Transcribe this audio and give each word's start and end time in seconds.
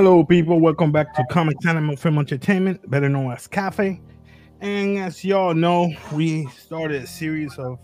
Hello, 0.00 0.22
people. 0.22 0.60
Welcome 0.60 0.92
back 0.92 1.12
to 1.14 1.24
Comics 1.28 1.66
Anime 1.66 1.96
Film 1.96 2.20
Entertainment, 2.20 2.88
better 2.88 3.08
known 3.08 3.32
as 3.32 3.48
Cafe. 3.48 4.00
And 4.60 4.96
as 4.96 5.24
y'all 5.24 5.54
know, 5.54 5.92
we 6.12 6.46
started 6.50 7.02
a 7.02 7.06
series 7.08 7.58
of 7.58 7.80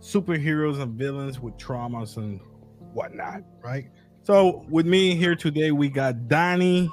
superheroes 0.00 0.82
and 0.82 0.92
villains 0.98 1.40
with 1.40 1.56
traumas 1.56 2.18
and 2.18 2.40
whatnot, 2.92 3.40
right? 3.64 3.86
So, 4.22 4.66
with 4.68 4.84
me 4.84 5.16
here 5.16 5.34
today, 5.34 5.70
we 5.70 5.88
got 5.88 6.28
Donnie, 6.28 6.90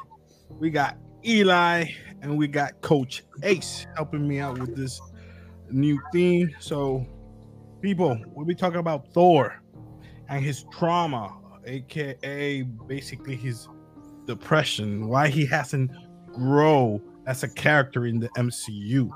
we 0.50 0.70
got 0.70 0.96
Eli, 1.26 1.84
and 2.22 2.38
we 2.38 2.48
got 2.48 2.80
Coach 2.80 3.24
Ace 3.44 3.86
helping 3.98 4.26
me 4.26 4.40
out 4.40 4.60
with 4.60 4.78
this 4.78 5.02
new 5.70 6.00
theme. 6.14 6.56
So, 6.62 7.06
people, 7.82 8.18
we'll 8.28 8.46
be 8.46 8.56
talking 8.56 8.80
about 8.80 9.12
Thor 9.12 9.62
and 10.30 10.42
his 10.42 10.64
trauma, 10.72 11.38
aka 11.66 12.62
basically 12.62 13.36
his 13.36 13.68
depression, 14.28 15.08
why 15.08 15.30
he 15.30 15.46
hasn't 15.46 15.90
grow 16.34 17.02
as 17.26 17.44
a 17.44 17.50
character 17.50 18.06
in 18.06 18.20
the 18.20 18.30
MCU, 18.30 19.10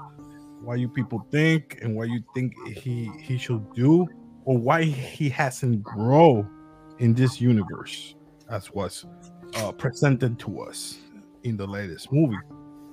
why 0.63 0.75
you 0.75 0.89
people 0.89 1.25
think 1.31 1.79
and 1.81 1.95
what 1.95 2.09
you 2.09 2.23
think 2.33 2.53
he 2.67 3.11
he 3.19 3.37
should 3.37 3.73
do, 3.73 4.07
or 4.45 4.57
why 4.57 4.83
he 4.83 5.29
hasn't 5.29 5.83
grow 5.83 6.47
in 6.99 7.13
this 7.13 7.39
universe 7.39 8.15
as 8.49 8.71
was 8.71 9.05
uh, 9.55 9.71
presented 9.71 10.39
to 10.39 10.61
us 10.61 10.99
in 11.43 11.57
the 11.57 11.65
latest 11.65 12.11
movie. 12.11 12.37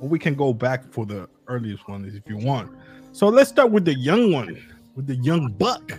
Or 0.00 0.08
we 0.08 0.18
can 0.18 0.34
go 0.34 0.52
back 0.52 0.92
for 0.92 1.04
the 1.04 1.28
earliest 1.48 1.88
one 1.88 2.04
if 2.04 2.22
you 2.28 2.36
want. 2.44 2.70
So 3.12 3.28
let's 3.28 3.50
start 3.50 3.70
with 3.70 3.84
the 3.84 3.94
young 3.94 4.32
one, 4.32 4.56
with 4.94 5.06
the 5.06 5.16
young 5.16 5.52
buck. 5.52 5.92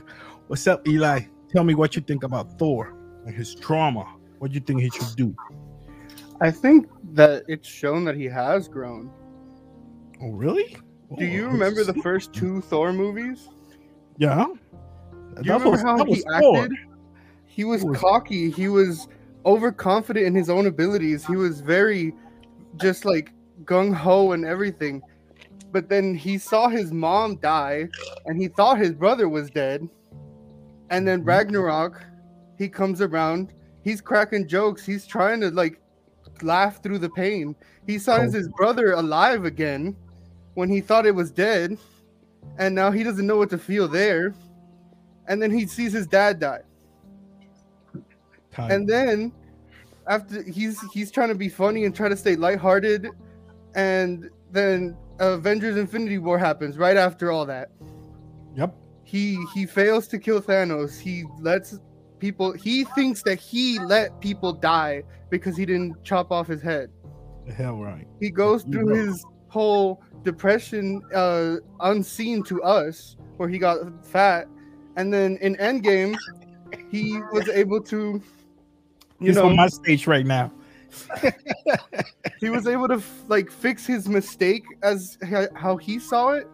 What's 0.47 0.65
up, 0.67 0.87
Eli? 0.87 1.21
Tell 1.51 1.63
me 1.63 1.75
what 1.75 1.95
you 1.95 2.01
think 2.01 2.23
about 2.23 2.57
Thor 2.57 2.95
and 3.25 3.35
his 3.35 3.55
trauma. 3.55 4.05
What 4.39 4.51
do 4.51 4.55
you 4.55 4.61
think 4.61 4.81
he 4.81 4.89
should 4.89 5.15
do? 5.15 5.35
I 6.41 6.51
think 6.51 6.87
that 7.13 7.43
it's 7.47 7.67
shown 7.67 8.05
that 8.05 8.15
he 8.15 8.25
has 8.25 8.67
grown. 8.67 9.11
Oh, 10.21 10.29
really? 10.31 10.77
Do 11.17 11.25
you 11.25 11.47
Oh, 11.47 11.51
remember 11.51 11.83
the 11.83 11.93
first 11.95 12.33
two 12.33 12.61
Thor 12.61 12.93
movies? 12.93 13.49
Yeah. 14.17 14.45
Do 14.45 15.41
you 15.43 15.53
remember 15.53 15.77
how 15.77 16.03
he 16.05 16.23
acted? 16.33 16.71
He 17.45 17.63
was 17.63 17.83
was- 17.83 17.97
cocky. 17.97 18.49
He 18.51 18.67
was 18.67 19.07
overconfident 19.45 20.25
in 20.25 20.35
his 20.35 20.49
own 20.49 20.65
abilities. 20.67 21.25
He 21.25 21.35
was 21.35 21.61
very 21.61 22.13
just 22.77 23.05
like 23.05 23.31
gung 23.63 23.93
ho 23.93 24.31
and 24.33 24.45
everything. 24.45 25.01
But 25.71 25.89
then 25.89 26.15
he 26.15 26.37
saw 26.37 26.67
his 26.67 26.91
mom 26.91 27.37
die 27.37 27.87
and 28.25 28.39
he 28.41 28.47
thought 28.47 28.77
his 28.77 28.91
brother 28.93 29.29
was 29.29 29.49
dead. 29.49 29.87
And 30.89 31.07
then 31.07 31.21
Mhm. 31.23 31.27
Ragnarok, 31.27 32.01
he 32.57 32.67
comes 32.69 33.01
around. 33.01 33.53
He's 33.83 34.01
cracking 34.01 34.47
jokes. 34.47 34.85
He's 34.85 35.05
trying 35.05 35.39
to 35.41 35.49
like 35.51 35.79
laugh 36.43 36.81
through 36.81 36.99
the 36.99 37.09
pain. 37.09 37.55
He 37.87 37.97
finds 37.97 38.33
his 38.33 38.47
brother 38.49 38.93
alive 38.93 39.45
again 39.45 39.95
when 40.53 40.69
he 40.69 40.81
thought 40.81 41.05
it 41.05 41.15
was 41.15 41.31
dead. 41.31 41.77
And 42.57 42.75
now 42.75 42.91
he 42.91 43.03
doesn't 43.03 43.25
know 43.25 43.37
what 43.37 43.49
to 43.51 43.57
feel 43.57 43.87
there. 43.87 44.33
And 45.27 45.41
then 45.41 45.51
he 45.51 45.67
sees 45.67 45.93
his 45.93 46.07
dad 46.07 46.39
die 46.39 46.61
Time. 48.51 48.71
and 48.71 48.89
then 48.89 49.31
after 50.07 50.41
he's 50.43 50.79
he's 50.91 51.11
trying 51.11 51.29
to 51.29 51.35
be 51.35 51.49
funny 51.49 51.85
and 51.85 51.95
try 51.95 52.09
to 52.09 52.17
stay 52.17 52.35
lighthearted 52.35 53.07
and 53.75 54.29
then 54.51 54.97
avengers 55.19 55.77
infinity 55.77 56.17
war 56.17 56.39
happens 56.39 56.77
right 56.77 56.97
after 56.97 57.31
all 57.31 57.45
that 57.45 57.69
yep. 58.55 58.75
he 59.03 59.37
he 59.53 59.65
fails 59.65 60.07
to 60.07 60.17
kill 60.17 60.41
thanos 60.41 60.99
he 60.99 61.25
lets 61.39 61.79
people 62.19 62.51
he 62.53 62.83
thinks 62.83 63.23
that 63.23 63.39
he 63.39 63.79
let 63.79 64.19
people 64.21 64.53
die 64.53 65.03
because 65.29 65.55
he 65.57 65.65
didn't 65.65 66.01
chop 66.03 66.31
off 66.31 66.47
his 66.47 66.61
head 66.61 66.89
The 67.47 67.53
hell 67.53 67.77
right. 67.77 68.05
he 68.19 68.29
goes 68.29 68.63
You 68.65 68.71
through 68.73 68.85
know. 68.89 68.95
his 68.95 69.25
whole 69.47 70.01
depression 70.23 71.01
uh 71.15 71.55
unseen 71.79 72.43
to 72.43 72.61
us 72.61 73.15
where 73.37 73.49
he 73.49 73.57
got 73.57 73.77
fat 74.05 74.47
and 74.97 75.13
then 75.13 75.37
in 75.41 75.55
endgame 75.55 76.15
he 76.91 77.19
was 77.33 77.47
able 77.49 77.81
to 77.81 78.21
you 79.19 79.27
He's 79.27 79.35
know 79.35 79.47
on 79.47 79.55
my 79.55 79.67
stage 79.67 80.07
right 80.07 80.25
now. 80.25 80.51
he 82.39 82.49
was 82.49 82.67
able 82.67 82.87
to 82.87 83.01
like 83.27 83.51
fix 83.51 83.85
his 83.85 84.07
mistake 84.09 84.63
as 84.83 85.17
how 85.55 85.77
he 85.77 85.99
saw 85.99 86.29
it 86.31 86.47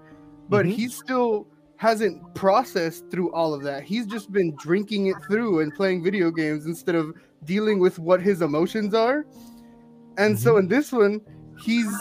but 0.49 0.65
Mhm. 0.65 0.73
he 0.73 0.87
still 0.89 1.47
hasn't 1.77 2.33
processed 2.35 3.09
through 3.11 3.31
all 3.33 3.53
of 3.53 3.61
that 3.63 3.83
he's 3.83 4.05
just 4.05 4.31
been 4.31 4.55
drinking 4.55 5.07
it 5.07 5.15
through 5.29 5.59
and 5.61 5.73
playing 5.73 6.03
video 6.03 6.31
games 6.31 6.65
instead 6.65 6.95
of 6.95 7.13
dealing 7.43 7.79
with 7.79 7.99
what 7.99 8.21
his 8.21 8.41
emotions 8.41 8.93
are 8.93 9.25
and 10.17 10.37
so 10.37 10.57
in 10.57 10.67
this 10.67 10.91
one 10.91 11.19
he's 11.59 11.91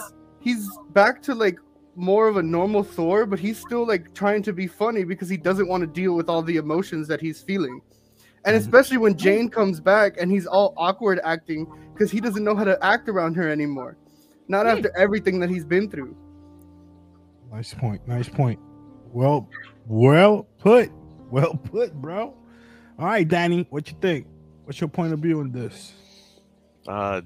he's 0.41 0.69
back 0.91 1.21
to 1.23 1.35
like 1.35 1.59
more 1.97 2.29
of 2.29 2.37
a 2.37 2.43
normal 2.43 2.83
thor 2.83 3.27
but 3.27 3.39
he's 3.39 3.59
still 3.59 3.87
like 3.87 4.13
trying 4.15 4.43
to 4.43 4.53
be 4.53 4.67
funny 4.67 5.05
because 5.05 5.29
he 5.29 5.37
doesn't 5.37 5.69
want 5.69 5.81
to 5.81 5.87
deal 5.87 6.15
with 6.15 6.29
all 6.29 6.43
the 6.43 6.57
emotions 6.57 7.07
that 7.09 7.21
he's 7.21 7.41
feeling 7.43 7.81
and 8.45 8.55
Mhm. 8.55 8.61
especially 8.61 8.99
when 8.99 9.17
jane 9.17 9.49
comes 9.49 9.81
back 9.81 10.17
and 10.21 10.31
he's 10.31 10.47
all 10.47 10.75
awkward 10.77 11.21
acting 11.25 11.67
because 11.93 12.11
he 12.11 12.21
doesn't 12.21 12.45
know 12.45 12.55
how 12.55 12.65
to 12.65 12.83
act 12.85 13.09
around 13.09 13.35
her 13.37 13.49
anymore. 13.49 13.97
Not 14.49 14.67
after 14.67 14.91
everything 14.99 15.39
that 15.41 15.49
he's 15.49 15.65
been 15.65 15.89
through. 15.89 16.15
Nice 17.53 17.73
point. 17.73 18.07
Nice 18.07 18.29
point. 18.29 18.59
Well, 19.15 19.49
well 19.87 20.49
put. 20.59 20.91
Well 21.31 21.55
put, 21.55 21.95
bro. 21.95 22.35
All 22.99 23.07
right, 23.07 23.27
Danny, 23.27 23.65
what 23.71 23.89
you 23.89 23.97
think? 24.01 24.27
What's 24.65 24.81
your 24.81 24.89
point 24.89 25.13
of 25.13 25.21
view 25.21 25.39
on 25.39 25.53
this? 25.53 25.93
Uh, 26.89 27.21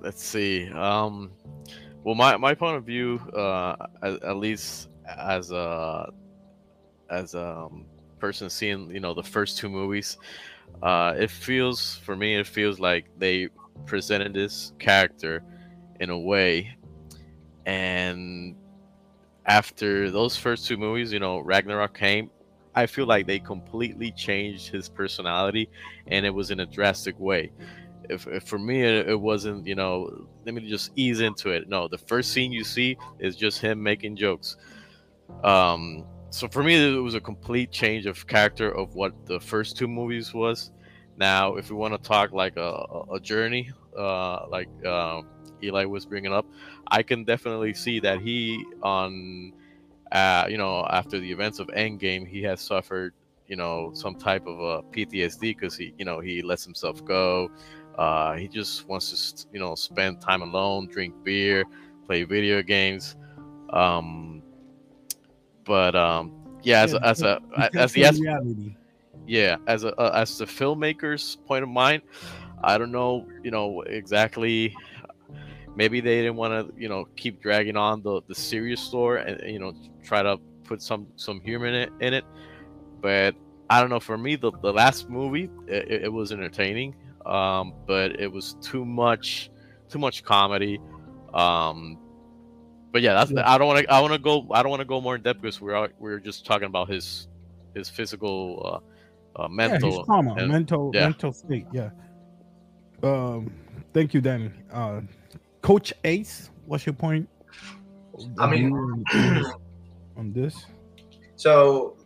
let's 0.00 0.22
see. 0.24 0.68
Um, 0.70 1.30
well, 2.04 2.14
my, 2.14 2.38
my 2.38 2.54
point 2.54 2.78
of 2.78 2.84
view, 2.84 3.20
uh, 3.34 3.76
at, 4.02 4.22
at 4.22 4.36
least 4.36 4.88
as 5.06 5.52
a 5.52 6.10
as 7.10 7.34
a 7.34 7.68
um, 7.70 7.84
person 8.18 8.48
seeing 8.48 8.90
you 8.90 8.98
know 8.98 9.12
the 9.12 9.22
first 9.22 9.58
two 9.58 9.68
movies, 9.68 10.16
uh, 10.82 11.14
it 11.18 11.30
feels 11.30 11.96
for 11.96 12.16
me 12.16 12.34
it 12.34 12.46
feels 12.46 12.80
like 12.80 13.06
they 13.18 13.48
presented 13.84 14.32
this 14.32 14.72
character 14.78 15.44
in 16.00 16.08
a 16.08 16.18
way, 16.18 16.76
and 17.66 18.56
after 19.46 20.10
those 20.10 20.36
first 20.36 20.66
two 20.66 20.76
movies, 20.76 21.12
you 21.12 21.20
know, 21.20 21.38
Ragnarok 21.40 21.96
came. 21.96 22.30
I 22.74 22.86
feel 22.86 23.06
like 23.06 23.26
they 23.26 23.38
completely 23.38 24.12
changed 24.12 24.68
his 24.68 24.88
personality, 24.88 25.70
and 26.08 26.26
it 26.26 26.30
was 26.30 26.50
in 26.50 26.60
a 26.60 26.66
drastic 26.66 27.18
way. 27.18 27.52
If, 28.10 28.26
if 28.28 28.44
for 28.44 28.58
me 28.58 28.82
it, 28.82 29.08
it 29.10 29.20
wasn't 29.20 29.66
you 29.66 29.74
know 29.74 30.28
let 30.46 30.54
me 30.54 30.68
just 30.68 30.92
ease 30.96 31.20
into 31.20 31.50
it. 31.50 31.68
No 31.68 31.88
the 31.88 31.98
first 31.98 32.32
scene 32.32 32.52
you 32.52 32.64
see 32.64 32.96
is 33.18 33.36
just 33.36 33.60
him 33.60 33.82
making 33.82 34.16
jokes. 34.16 34.56
Um 35.44 36.04
so 36.30 36.48
for 36.48 36.62
me 36.62 36.74
it 36.76 36.98
was 37.00 37.14
a 37.14 37.20
complete 37.20 37.70
change 37.70 38.06
of 38.06 38.26
character 38.26 38.70
of 38.70 38.94
what 38.94 39.12
the 39.26 39.40
first 39.40 39.76
two 39.76 39.88
movies 39.88 40.34
was. 40.34 40.72
Now 41.16 41.56
if 41.56 41.70
we 41.70 41.76
want 41.76 41.94
to 41.94 41.98
talk 42.08 42.32
like 42.32 42.56
a, 42.56 42.84
a- 43.12 43.20
journey 43.20 43.70
uh 43.98 44.46
like 44.48 44.68
uh, 44.84 45.22
eli 45.62 45.84
was 45.84 46.06
bringing 46.06 46.32
up 46.32 46.46
i 46.88 47.02
can 47.02 47.24
definitely 47.24 47.74
see 47.74 48.00
that 48.00 48.20
he 48.20 48.64
on 48.82 49.52
uh 50.12 50.46
you 50.48 50.56
know 50.58 50.86
after 50.90 51.18
the 51.18 51.30
events 51.30 51.58
of 51.58 51.66
endgame 51.68 52.26
he 52.26 52.42
has 52.42 52.60
suffered 52.60 53.12
you 53.46 53.56
know 53.56 53.90
some 53.94 54.14
type 54.16 54.46
of 54.46 54.60
a 54.60 54.82
ptsd 54.92 55.40
because 55.40 55.76
he 55.76 55.92
you 55.98 56.04
know 56.04 56.20
he 56.20 56.42
lets 56.42 56.64
himself 56.64 57.04
go 57.04 57.48
uh, 57.98 58.34
he 58.34 58.46
just 58.48 58.86
wants 58.88 59.32
to, 59.32 59.46
you 59.52 59.58
know, 59.58 59.74
spend 59.74 60.20
time 60.20 60.42
alone, 60.42 60.86
drink 60.88 61.14
beer, 61.24 61.64
play 62.06 62.24
video 62.24 62.62
games. 62.62 63.16
Um, 63.70 64.42
but 65.64 65.94
um, 65.96 66.32
yeah, 66.62 66.82
as 66.82 66.92
Yeah, 66.92 66.98
a, 67.00 67.06
as 67.06 67.22
a 67.22 67.40
as 67.78 67.92
the 67.94 68.04
as, 68.04 68.20
yeah 69.26 69.56
as 69.66 69.84
a 69.84 69.94
uh, 70.00 70.12
as 70.14 70.36
the 70.38 70.44
filmmaker's 70.44 71.36
point 71.46 71.62
of 71.62 71.68
mind, 71.70 72.02
I 72.62 72.78
don't 72.78 72.92
know, 72.92 73.26
you 73.42 73.50
know, 73.50 73.82
exactly. 73.82 74.74
Maybe 75.76 76.00
they 76.00 76.22
didn't 76.22 76.36
want 76.36 76.52
to, 76.74 76.80
you 76.80 76.88
know, 76.88 77.06
keep 77.16 77.40
dragging 77.40 77.76
on 77.76 78.02
the 78.02 78.22
the 78.26 78.34
serious 78.34 78.80
story 78.80 79.22
and 79.26 79.40
you 79.52 79.58
know 79.58 79.72
try 80.02 80.22
to 80.22 80.38
put 80.64 80.82
some 80.82 81.06
some 81.16 81.40
humor 81.40 81.66
in 81.66 81.74
it 81.74 81.92
in 82.00 82.14
it. 82.14 82.24
But 83.00 83.36
I 83.70 83.80
don't 83.80 83.90
know. 83.90 84.00
For 84.00 84.16
me, 84.16 84.36
the 84.36 84.50
the 84.62 84.72
last 84.72 85.08
movie 85.08 85.50
it, 85.68 86.04
it 86.04 86.12
was 86.12 86.32
entertaining 86.32 86.94
um, 87.26 87.74
but 87.86 88.20
it 88.20 88.30
was 88.30 88.54
too 88.62 88.84
much, 88.84 89.50
too 89.88 89.98
much 89.98 90.22
comedy. 90.22 90.80
Um, 91.34 91.98
but 92.92 93.02
yeah, 93.02 93.14
that's 93.14 93.32
Yeah. 93.32 93.50
I 93.52 93.58
don't 93.58 93.66
want 93.66 93.84
to. 93.84 93.92
I 93.92 94.00
want 94.00 94.12
to 94.12 94.18
go. 94.18 94.46
I 94.52 94.62
don't 94.62 94.70
want 94.70 94.80
to 94.80 94.86
go 94.86 95.00
more 95.00 95.16
in 95.16 95.22
depth 95.22 95.42
because 95.42 95.60
we're 95.60 95.88
we're 95.98 96.20
just 96.20 96.46
talking 96.46 96.66
about 96.66 96.88
his 96.88 97.28
his 97.74 97.90
physical, 97.90 98.80
uh, 99.36 99.42
uh, 99.42 99.48
Yeah, 99.48 99.54
mental. 99.54 99.98
his 99.98 100.06
trauma, 100.06 100.34
and- 100.34 100.48
mental, 100.48 100.92
yeah. 100.94 101.00
mental 101.00 101.32
state. 101.32 101.66
Yeah. 101.72 101.90
Um, 103.02 103.52
thank 103.92 104.14
you, 104.14 104.20
Danny. 104.20 104.50
Uh, 104.72 105.00
Coach 105.66 105.92
Ace, 106.04 106.50
what's 106.66 106.86
your 106.86 106.92
point? 106.92 107.28
I 108.38 108.48
mean- 108.48 108.72
on 110.16 110.32
this. 110.32 110.64
So 111.34 111.96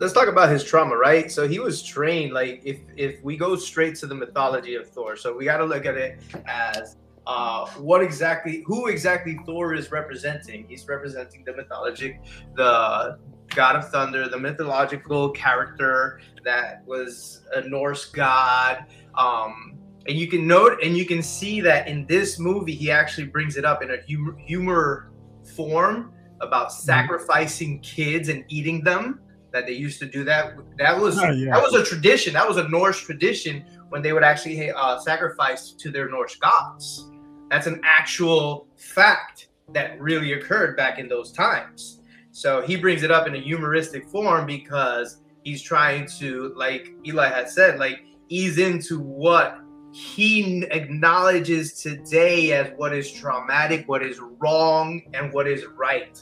let's 0.00 0.14
talk 0.14 0.28
about 0.28 0.48
his 0.48 0.64
trauma, 0.64 0.96
right? 0.96 1.30
So 1.30 1.46
he 1.46 1.58
was 1.58 1.82
trained 1.82 2.32
like 2.32 2.62
if 2.64 2.78
if 2.96 3.22
we 3.22 3.36
go 3.36 3.54
straight 3.54 3.96
to 3.96 4.06
the 4.06 4.14
mythology 4.14 4.76
of 4.76 4.88
Thor, 4.88 5.14
so 5.16 5.36
we 5.36 5.44
got 5.44 5.58
to 5.58 5.66
look 5.66 5.84
at 5.84 5.98
it 5.98 6.20
as 6.46 6.96
uh, 7.26 7.66
what 7.72 8.02
exactly, 8.02 8.64
who 8.66 8.86
exactly 8.86 9.38
Thor 9.44 9.74
is 9.74 9.92
representing. 9.92 10.64
He's 10.66 10.88
representing 10.88 11.44
the 11.44 11.52
mythologic, 11.52 12.18
the 12.54 13.18
god 13.54 13.76
of 13.76 13.90
thunder, 13.90 14.26
the 14.26 14.38
mythological 14.38 15.28
character 15.32 16.18
that 16.46 16.82
was 16.86 17.42
a 17.54 17.60
Norse 17.60 18.06
god. 18.06 18.86
Um, 19.14 19.81
and 20.06 20.18
you 20.18 20.26
can 20.26 20.46
note 20.46 20.82
and 20.82 20.96
you 20.96 21.04
can 21.04 21.22
see 21.22 21.60
that 21.60 21.88
in 21.88 22.06
this 22.06 22.38
movie, 22.38 22.74
he 22.74 22.90
actually 22.90 23.26
brings 23.26 23.56
it 23.56 23.64
up 23.64 23.82
in 23.82 23.90
a 23.92 24.00
humor, 24.02 24.36
humor 24.38 25.12
form 25.54 26.12
about 26.40 26.68
mm-hmm. 26.68 26.82
sacrificing 26.82 27.80
kids 27.80 28.28
and 28.28 28.44
eating 28.48 28.82
them 28.82 29.20
that 29.52 29.66
they 29.66 29.72
used 29.72 29.98
to 30.00 30.06
do 30.06 30.24
that. 30.24 30.54
That 30.78 30.98
was 30.98 31.18
oh, 31.18 31.30
yeah. 31.30 31.52
that 31.52 31.62
was 31.62 31.74
a 31.74 31.84
tradition. 31.84 32.32
That 32.32 32.48
was 32.48 32.56
a 32.56 32.68
Norse 32.68 33.00
tradition 33.00 33.64
when 33.90 34.02
they 34.02 34.12
would 34.12 34.24
actually 34.24 34.70
uh, 34.70 34.98
sacrifice 34.98 35.72
to 35.72 35.90
their 35.90 36.08
Norse 36.08 36.36
gods. 36.36 37.10
That's 37.50 37.66
an 37.66 37.80
actual 37.84 38.66
fact 38.76 39.48
that 39.74 40.00
really 40.00 40.32
occurred 40.32 40.76
back 40.76 40.98
in 40.98 41.08
those 41.08 41.32
times. 41.32 42.00
So 42.30 42.62
he 42.62 42.76
brings 42.76 43.02
it 43.02 43.10
up 43.10 43.26
in 43.26 43.34
a 43.34 43.38
humoristic 43.38 44.08
form 44.08 44.46
because 44.46 45.18
he's 45.44 45.62
trying 45.62 46.06
to, 46.18 46.54
like 46.56 46.94
Eli 47.06 47.28
had 47.28 47.50
said, 47.50 47.78
like 47.78 48.04
ease 48.30 48.56
into 48.56 48.98
what 48.98 49.61
he 49.92 50.64
acknowledges 50.70 51.74
today 51.74 52.52
as 52.52 52.72
what 52.76 52.94
is 52.94 53.12
traumatic, 53.12 53.86
what 53.88 54.02
is 54.02 54.18
wrong, 54.38 55.02
and 55.12 55.32
what 55.32 55.46
is 55.46 55.66
right. 55.66 56.20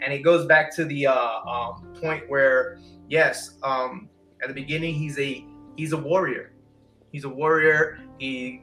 And 0.00 0.12
it 0.12 0.24
goes 0.24 0.46
back 0.46 0.74
to 0.74 0.84
the 0.84 1.06
uh, 1.06 1.40
um, 1.46 1.94
point 2.00 2.28
where 2.28 2.80
yes 3.08 3.58
um, 3.62 4.08
at 4.42 4.48
the 4.48 4.54
beginning 4.54 4.94
he's 4.94 5.18
a 5.20 5.46
he's 5.76 5.92
a 5.92 5.96
warrior. 5.96 6.52
He's 7.12 7.24
a 7.24 7.28
warrior. 7.28 8.00
He 8.18 8.62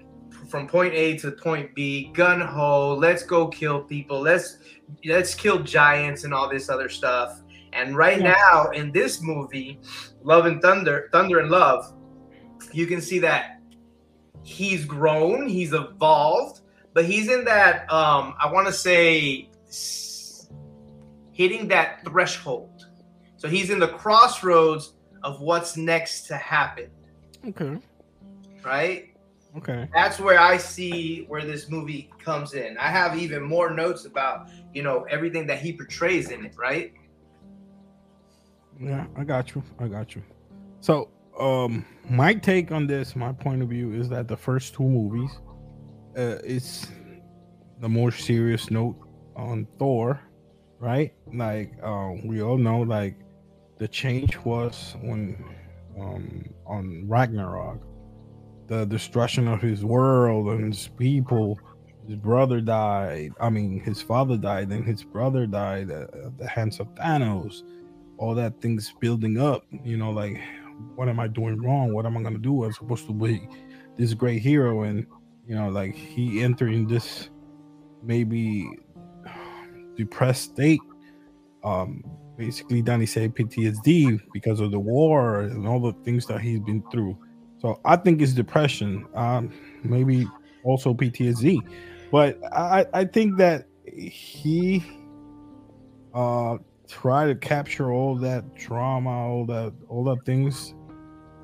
from 0.49 0.67
point 0.67 0.93
a 0.93 1.17
to 1.19 1.31
point 1.31 1.73
b 1.73 2.11
gun 2.13 2.41
ho 2.41 2.93
let's 2.93 3.23
go 3.23 3.47
kill 3.47 3.81
people. 3.81 4.19
Let's 4.19 4.57
let's 5.05 5.33
kill 5.33 5.59
giants 5.59 6.25
and 6.25 6.33
all 6.33 6.49
this 6.49 6.69
other 6.69 6.89
stuff. 6.89 7.41
And 7.71 7.95
right 7.95 8.19
yeah. 8.19 8.35
now 8.35 8.71
in 8.71 8.91
this 8.91 9.21
movie 9.21 9.79
love 10.23 10.47
and 10.47 10.61
thunder 10.61 11.07
thunder 11.13 11.39
and 11.39 11.49
love 11.49 11.93
you 12.73 12.85
can 12.85 12.99
see 12.99 13.19
that 13.19 13.58
he's 14.49 14.85
grown 14.85 15.47
he's 15.47 15.73
evolved 15.73 16.61
but 16.93 17.05
he's 17.05 17.29
in 17.29 17.45
that 17.45 17.91
um 17.91 18.33
i 18.39 18.51
want 18.51 18.67
to 18.67 18.73
say 18.73 19.49
hitting 21.39 21.69
that 21.69 22.03
threshold. 22.03 22.85
So 23.37 23.47
he's 23.47 23.69
in 23.69 23.79
the 23.79 23.87
crossroads 23.87 24.91
of 25.23 25.39
what's 25.39 25.77
next 25.77 26.23
to 26.23 26.35
happen. 26.35 26.89
Okay. 27.47 27.77
Right? 28.61 29.15
Okay. 29.55 29.87
That's 29.93 30.19
where 30.19 30.37
I 30.37 30.57
see 30.57 31.23
where 31.29 31.45
this 31.45 31.69
movie 31.69 32.11
comes 32.21 32.55
in. 32.55 32.77
I 32.77 32.89
have 32.89 33.17
even 33.17 33.41
more 33.41 33.69
notes 33.69 34.03
about, 34.03 34.49
you 34.73 34.83
know, 34.83 35.03
everything 35.09 35.47
that 35.47 35.59
he 35.59 35.71
portrays 35.71 36.29
in 36.29 36.45
it, 36.45 36.57
right? 36.57 36.91
Yeah, 38.77 39.05
I 39.15 39.23
got 39.23 39.55
you. 39.55 39.63
I 39.79 39.87
got 39.87 40.15
you. 40.15 40.23
So, 40.81 41.07
um 41.39 41.85
my 42.09 42.33
take 42.33 42.71
on 42.71 42.87
this, 42.87 43.15
my 43.15 43.31
point 43.31 43.61
of 43.61 43.69
view 43.69 43.93
is 43.93 44.09
that 44.09 44.27
the 44.27 44.37
first 44.37 44.73
two 44.73 44.83
movies 44.83 45.31
uh 46.17 46.37
it's 46.43 46.87
the 47.79 47.89
more 47.89 48.11
serious 48.11 48.71
note 48.71 48.97
on 49.35 49.67
Thor 49.77 50.19
right? 50.79 51.13
Like 51.33 51.71
um, 51.83 52.25
we 52.25 52.41
all 52.41 52.57
know, 52.57 52.79
like 52.79 53.15
the 53.77 53.87
change 53.87 54.37
was 54.37 54.95
when 55.01 55.43
um, 55.99 56.45
on 56.65 57.05
Ragnarok, 57.07 57.81
the 58.67 58.85
destruction 58.85 59.47
of 59.47 59.61
his 59.61 59.83
world 59.85 60.47
and 60.47 60.73
his 60.73 60.87
people. 60.87 61.59
His 62.07 62.15
brother 62.15 62.59
died. 62.59 63.33
I 63.39 63.51
mean, 63.51 63.81
his 63.81 64.01
father 64.01 64.35
died, 64.35 64.69
then 64.71 64.81
his 64.81 65.03
brother 65.03 65.45
died 65.45 65.91
at, 65.91 66.11
at 66.15 66.37
the 66.39 66.47
hands 66.47 66.79
of 66.79 66.87
Thanos. 66.95 67.61
All 68.17 68.33
that 68.35 68.59
things 68.61 68.91
building 68.99 69.39
up. 69.39 69.63
You 69.83 69.97
know, 69.97 70.09
like 70.09 70.39
what 70.95 71.09
am 71.09 71.19
I 71.19 71.27
doing 71.27 71.61
wrong? 71.61 71.93
What 71.93 72.05
am 72.05 72.17
I 72.17 72.23
gonna 72.23 72.37
do? 72.37 72.63
I'm 72.63 72.73
supposed 72.73 73.07
to 73.07 73.13
be 73.13 73.47
this 73.97 74.13
great 74.13 74.41
hero, 74.41 74.83
and 74.83 75.05
you 75.47 75.55
know, 75.55 75.69
like 75.69 75.95
he 75.95 76.41
entering 76.41 76.87
this 76.87 77.29
maybe 78.03 78.69
depressed 79.95 80.43
state. 80.43 80.81
Um, 81.63 82.03
basically, 82.37 82.81
Danny 82.81 83.05
said 83.05 83.35
PTSD 83.35 84.21
because 84.33 84.59
of 84.59 84.71
the 84.71 84.79
war 84.79 85.41
and 85.41 85.67
all 85.67 85.79
the 85.79 85.93
things 86.03 86.25
that 86.27 86.41
he's 86.41 86.59
been 86.59 86.83
through. 86.91 87.17
So 87.61 87.81
I 87.83 87.97
think 87.97 88.21
it's 88.21 88.31
depression, 88.31 89.05
um, 89.15 89.51
maybe 89.83 90.27
also 90.63 90.93
PTSD, 90.93 91.59
but 92.11 92.39
I, 92.53 92.85
I 92.93 93.05
think 93.05 93.37
that 93.37 93.65
he 93.85 94.83
uh 96.13 96.57
try 96.89 97.25
to 97.27 97.35
capture 97.35 97.91
all 97.91 98.15
that 98.15 98.55
drama, 98.55 99.09
all 99.09 99.45
that 99.45 99.73
all 99.87 100.03
that 100.05 100.25
things, 100.25 100.73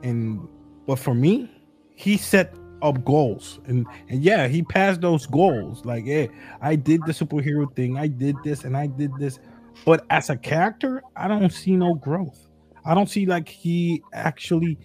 and 0.04 0.48
but 0.88 1.00
for 1.00 1.14
me, 1.14 1.50
he 1.96 2.18
set 2.18 2.56
up 2.82 3.04
goals. 3.06 3.60
And 3.66 3.88
and 4.10 4.24
yeah 4.24 4.48
he 4.48 4.64
passed 4.64 5.02
those 5.02 5.26
goals. 5.26 5.86
Like 5.86 6.06
hey 6.06 6.30
i 6.62 6.76
did 6.76 7.02
the 7.06 7.12
superhero 7.12 7.74
thing. 7.76 7.98
I 7.98 8.08
did 8.08 8.36
this 8.44 8.64
and 8.64 8.76
i 8.76 8.88
did 8.88 9.12
this. 9.18 9.40
But 9.86 10.06
as 10.10 10.30
a 10.30 10.38
character 10.38 11.02
i 11.16 11.28
don't 11.28 11.52
see 11.52 11.76
no 11.76 11.96
growth. 11.96 12.48
I 12.86 12.94
don't 12.94 13.10
see 13.10 13.26
like 13.26 13.50
he 13.50 14.04
actually 14.14 14.78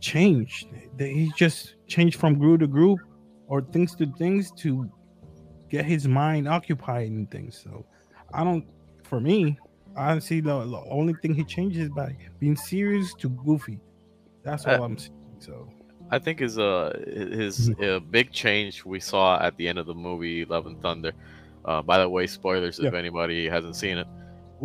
changed. 0.00 0.68
He 0.98 1.32
just 1.36 1.76
changed 1.86 2.18
from 2.18 2.38
group 2.38 2.60
to 2.60 2.66
group 2.66 3.00
or 3.46 3.62
things 3.62 3.94
to 3.96 4.06
things 4.18 4.50
to 4.58 4.90
get 5.70 5.84
his 5.84 6.06
mind 6.06 6.48
occupied 6.48 7.08
and 7.08 7.30
things. 7.30 7.58
So 7.62 7.86
i 8.34 8.44
don't 8.44 8.66
for 9.04 9.20
me 9.20 9.58
i 9.96 10.18
see 10.18 10.40
the, 10.40 10.64
the 10.64 10.82
only 10.90 11.14
thing 11.14 11.34
he 11.34 11.44
changes 11.44 11.88
by 11.90 12.16
being 12.38 12.56
serious 12.56 13.14
to 13.14 13.28
goofy 13.28 13.78
that's 14.42 14.66
all 14.66 14.82
uh, 14.82 14.84
i'm 14.84 14.98
seeing 14.98 15.14
so 15.38 15.68
I 16.10 16.18
think 16.18 16.40
his 16.40 16.58
uh 16.58 16.98
his 17.06 17.70
mm-hmm. 17.70 17.84
uh, 17.84 17.98
big 17.98 18.32
change 18.32 18.84
we 18.84 19.00
saw 19.00 19.38
at 19.40 19.56
the 19.56 19.68
end 19.68 19.78
of 19.78 19.86
the 19.86 19.94
movie 19.94 20.44
Love 20.44 20.66
and 20.66 20.80
Thunder. 20.80 21.12
Uh, 21.64 21.82
by 21.82 21.98
the 21.98 22.08
way, 22.08 22.26
spoilers 22.26 22.78
yeah. 22.78 22.88
if 22.88 22.94
anybody 22.94 23.48
hasn't 23.48 23.76
seen 23.76 23.98
it. 23.98 24.06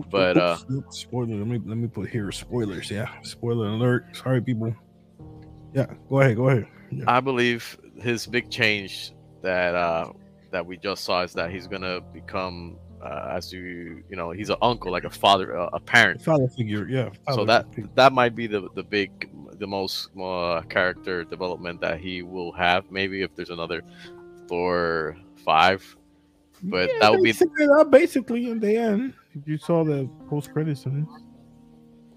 But 0.09 0.37
uh, 0.37 0.57
spoiler. 0.89 1.35
Let 1.35 1.47
me 1.47 1.61
let 1.65 1.77
me 1.77 1.87
put 1.87 2.09
here 2.09 2.31
spoilers. 2.31 2.89
Yeah, 2.89 3.09
spoiler 3.23 3.67
alert. 3.67 4.15
Sorry, 4.15 4.41
people. 4.41 4.73
Yeah, 5.73 5.87
go 6.09 6.21
ahead. 6.21 6.37
Go 6.37 6.49
ahead. 6.49 6.67
Yeah. 6.91 7.03
I 7.07 7.19
believe 7.19 7.77
his 7.97 8.25
big 8.25 8.49
change 8.49 9.13
that 9.41 9.75
uh 9.75 10.13
that 10.51 10.65
we 10.65 10.77
just 10.77 11.03
saw 11.03 11.23
is 11.23 11.33
that 11.33 11.51
he's 11.51 11.67
gonna 11.67 11.99
become 11.99 12.77
uh, 13.03 13.33
as 13.35 13.51
you 13.51 14.03
you 14.09 14.15
know 14.15 14.31
he's 14.31 14.49
an 14.49 14.57
uncle 14.61 14.91
like 14.91 15.03
a 15.03 15.09
father 15.09 15.57
uh, 15.57 15.69
a 15.73 15.79
parent 15.79 16.21
father 16.21 16.47
figure 16.47 16.87
yeah 16.87 17.09
father 17.25 17.41
so 17.41 17.45
that 17.45 17.67
figure. 17.73 17.89
that 17.95 18.13
might 18.13 18.35
be 18.35 18.47
the 18.47 18.69
the 18.75 18.83
big 18.83 19.29
the 19.63 19.67
most 19.67 20.09
uh, 20.19 20.61
character 20.69 21.23
development 21.23 21.81
that 21.81 21.99
he 21.99 22.21
will 22.21 22.51
have. 22.51 22.91
Maybe 22.91 23.21
if 23.21 23.35
there's 23.35 23.49
another 23.49 23.81
Thor 24.47 25.17
five, 25.45 25.81
but 26.63 26.89
yeah, 26.89 26.99
that 26.99 27.11
would 27.11 27.23
be 27.23 27.31
that 27.31 27.87
basically 27.89 28.49
in 28.49 28.59
the 28.59 28.75
end. 28.75 29.13
You 29.45 29.57
saw 29.57 29.83
the 29.83 30.07
post 30.29 30.51
credits 30.53 30.85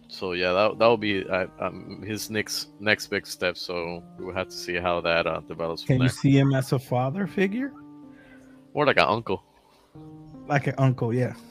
So 0.08 0.32
yeah, 0.32 0.52
that 0.52 0.78
that 0.78 0.86
will 0.86 0.96
be 0.98 1.24
uh, 1.24 1.46
um, 1.60 2.02
his 2.06 2.30
next 2.30 2.70
next 2.80 3.06
big 3.08 3.26
step. 3.26 3.56
So 3.56 4.02
we 4.18 4.24
will 4.24 4.34
have 4.34 4.48
to 4.48 4.56
see 4.56 4.76
how 4.76 5.00
that 5.02 5.26
uh, 5.26 5.40
develops. 5.40 5.84
Can 5.84 6.00
you 6.02 6.08
see 6.08 6.32
him 6.36 6.52
as 6.54 6.72
a 6.72 6.78
father 6.78 7.26
figure? 7.26 7.72
More 8.74 8.86
like 8.86 8.98
an 8.98 9.08
uncle. 9.08 9.42
Like 10.46 10.66
an 10.66 10.74
uncle, 10.78 11.14
yeah. 11.14 11.34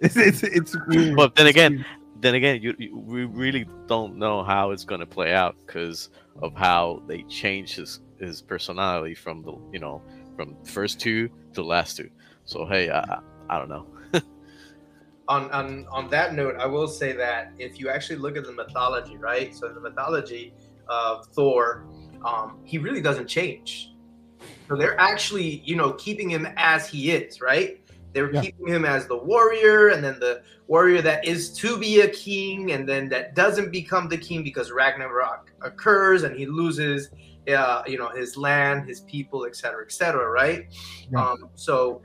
It's 0.00 0.16
it's 0.16 0.42
it's 0.42 0.76
weird. 0.86 1.16
But 1.16 1.34
then 1.34 1.46
again, 1.46 1.84
then 2.20 2.34
again, 2.34 2.60
you, 2.60 2.74
you, 2.78 2.98
we 2.98 3.24
really 3.24 3.66
don't 3.86 4.16
know 4.16 4.42
how 4.42 4.70
it's 4.70 4.84
going 4.84 5.00
to 5.00 5.06
play 5.06 5.32
out 5.32 5.56
because 5.64 6.10
of 6.42 6.54
how 6.54 7.02
they 7.06 7.22
change 7.22 7.76
his 7.76 8.00
his 8.18 8.42
personality 8.42 9.14
from 9.14 9.42
the 9.42 9.56
you 9.72 9.78
know 9.78 10.02
from 10.36 10.56
first 10.64 11.00
two 11.00 11.30
to 11.54 11.62
last 11.62 11.96
two. 11.96 12.10
So 12.44 12.66
hey, 12.66 12.90
I, 12.90 13.20
I 13.48 13.58
don't 13.58 13.68
know. 13.68 13.86
on 15.28 15.50
on 15.52 15.86
on 15.90 16.10
that 16.10 16.34
note, 16.34 16.56
I 16.58 16.66
will 16.66 16.88
say 16.88 17.12
that 17.12 17.52
if 17.58 17.80
you 17.80 17.88
actually 17.88 18.16
look 18.16 18.36
at 18.36 18.44
the 18.44 18.52
mythology, 18.52 19.16
right? 19.16 19.54
So 19.54 19.72
the 19.72 19.80
mythology 19.80 20.52
of 20.88 21.26
Thor, 21.28 21.86
um, 22.24 22.58
he 22.64 22.78
really 22.78 23.00
doesn't 23.00 23.28
change. 23.28 23.93
So 24.68 24.76
they're 24.76 24.98
actually, 24.98 25.62
you 25.64 25.76
know, 25.76 25.92
keeping 25.92 26.30
him 26.30 26.48
as 26.56 26.88
he 26.88 27.10
is, 27.10 27.40
right? 27.40 27.80
They're 28.12 28.32
yeah. 28.32 28.42
keeping 28.42 28.68
him 28.68 28.84
as 28.84 29.06
the 29.06 29.16
warrior, 29.16 29.88
and 29.88 30.02
then 30.02 30.18
the 30.20 30.42
warrior 30.68 31.02
that 31.02 31.26
is 31.26 31.52
to 31.58 31.76
be 31.76 32.00
a 32.00 32.08
king, 32.08 32.72
and 32.72 32.88
then 32.88 33.08
that 33.08 33.34
doesn't 33.34 33.72
become 33.72 34.08
the 34.08 34.16
king 34.16 34.42
because 34.42 34.70
Ragnarok 34.70 35.52
occurs 35.62 36.22
and 36.22 36.36
he 36.36 36.46
loses, 36.46 37.10
uh, 37.54 37.82
you 37.86 37.98
know, 37.98 38.08
his 38.08 38.36
land, 38.36 38.88
his 38.88 39.00
people, 39.00 39.44
etc., 39.44 39.84
etc. 39.84 40.30
right? 40.30 40.66
Yeah. 41.10 41.30
Um, 41.30 41.50
so, 41.54 42.02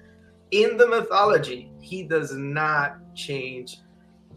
in 0.52 0.78
the 0.78 0.88
mythology, 0.88 1.72
he 1.80 2.04
does 2.04 2.34
not 2.34 2.98
change 3.14 3.78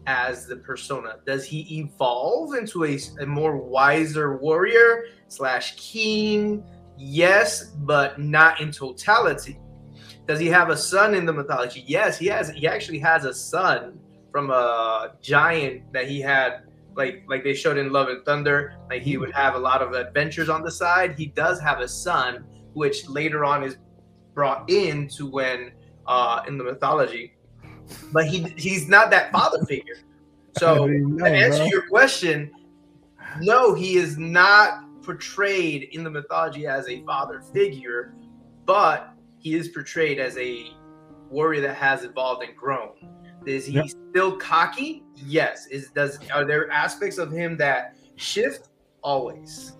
as 0.05 0.45
the 0.45 0.57
persona? 0.57 1.15
Does 1.25 1.45
he 1.45 1.79
evolve 1.79 2.55
into 2.55 2.85
a, 2.85 2.99
a 3.19 3.25
more 3.25 3.57
wiser 3.57 4.37
warrior 4.37 5.05
slash 5.27 5.75
king? 5.75 6.63
Yes, 6.97 7.63
but 7.63 8.19
not 8.19 8.61
in 8.61 8.71
totality. 8.71 9.59
Does 10.27 10.39
he 10.39 10.47
have 10.47 10.69
a 10.69 10.77
son 10.77 11.13
in 11.15 11.25
the 11.25 11.33
mythology? 11.33 11.83
Yes, 11.85 12.17
he 12.17 12.27
has. 12.27 12.49
He 12.49 12.67
actually 12.67 12.99
has 12.99 13.25
a 13.25 13.33
son 13.33 13.99
from 14.31 14.51
a 14.51 15.15
giant 15.21 15.91
that 15.91 16.07
he 16.07 16.21
had, 16.21 16.63
like 16.95 17.23
like 17.27 17.43
they 17.43 17.53
showed 17.53 17.77
in 17.77 17.91
Love 17.91 18.07
and 18.07 18.23
Thunder. 18.23 18.75
Like 18.89 19.01
he 19.01 19.17
would 19.17 19.31
have 19.31 19.55
a 19.55 19.59
lot 19.59 19.81
of 19.81 19.93
adventures 19.93 20.49
on 20.49 20.63
the 20.63 20.71
side. 20.71 21.15
He 21.17 21.25
does 21.27 21.59
have 21.59 21.81
a 21.81 21.87
son, 21.87 22.45
which 22.73 23.07
later 23.09 23.43
on 23.43 23.63
is 23.63 23.77
brought 24.33 24.69
in 24.69 25.07
to 25.09 25.29
when 25.29 25.71
uh, 26.07 26.43
in 26.47 26.57
the 26.57 26.63
mythology, 26.63 27.33
but 28.11 28.25
he 28.25 28.43
he's 28.57 28.87
not 28.87 29.09
that 29.11 29.31
father 29.31 29.63
figure. 29.65 29.97
So 30.57 30.85
know, 30.87 31.25
to 31.25 31.31
answer 31.31 31.59
bro. 31.59 31.67
your 31.67 31.87
question, 31.89 32.51
no, 33.41 33.73
he 33.73 33.97
is 33.97 34.17
not 34.17 34.85
portrayed 35.03 35.89
in 35.91 36.03
the 36.03 36.09
mythology 36.09 36.65
as 36.65 36.87
a 36.87 37.03
father 37.03 37.39
mm. 37.39 37.53
figure, 37.53 38.15
but 38.65 39.13
he 39.37 39.55
is 39.55 39.67
portrayed 39.69 40.19
as 40.19 40.37
a 40.37 40.71
warrior 41.29 41.61
that 41.61 41.75
has 41.75 42.03
evolved 42.03 42.43
and 42.43 42.55
grown. 42.55 42.91
Is 43.45 43.65
he 43.65 43.73
Yep. 43.73 43.87
still 44.11 44.37
cocky? 44.37 45.03
Yes. 45.15 45.67
Is 45.67 45.89
does 45.91 46.19
are 46.33 46.45
there 46.45 46.71
aspects 46.71 47.17
of 47.17 47.31
him 47.31 47.57
that 47.57 47.95
shift? 48.15 48.69
Always. 49.03 49.73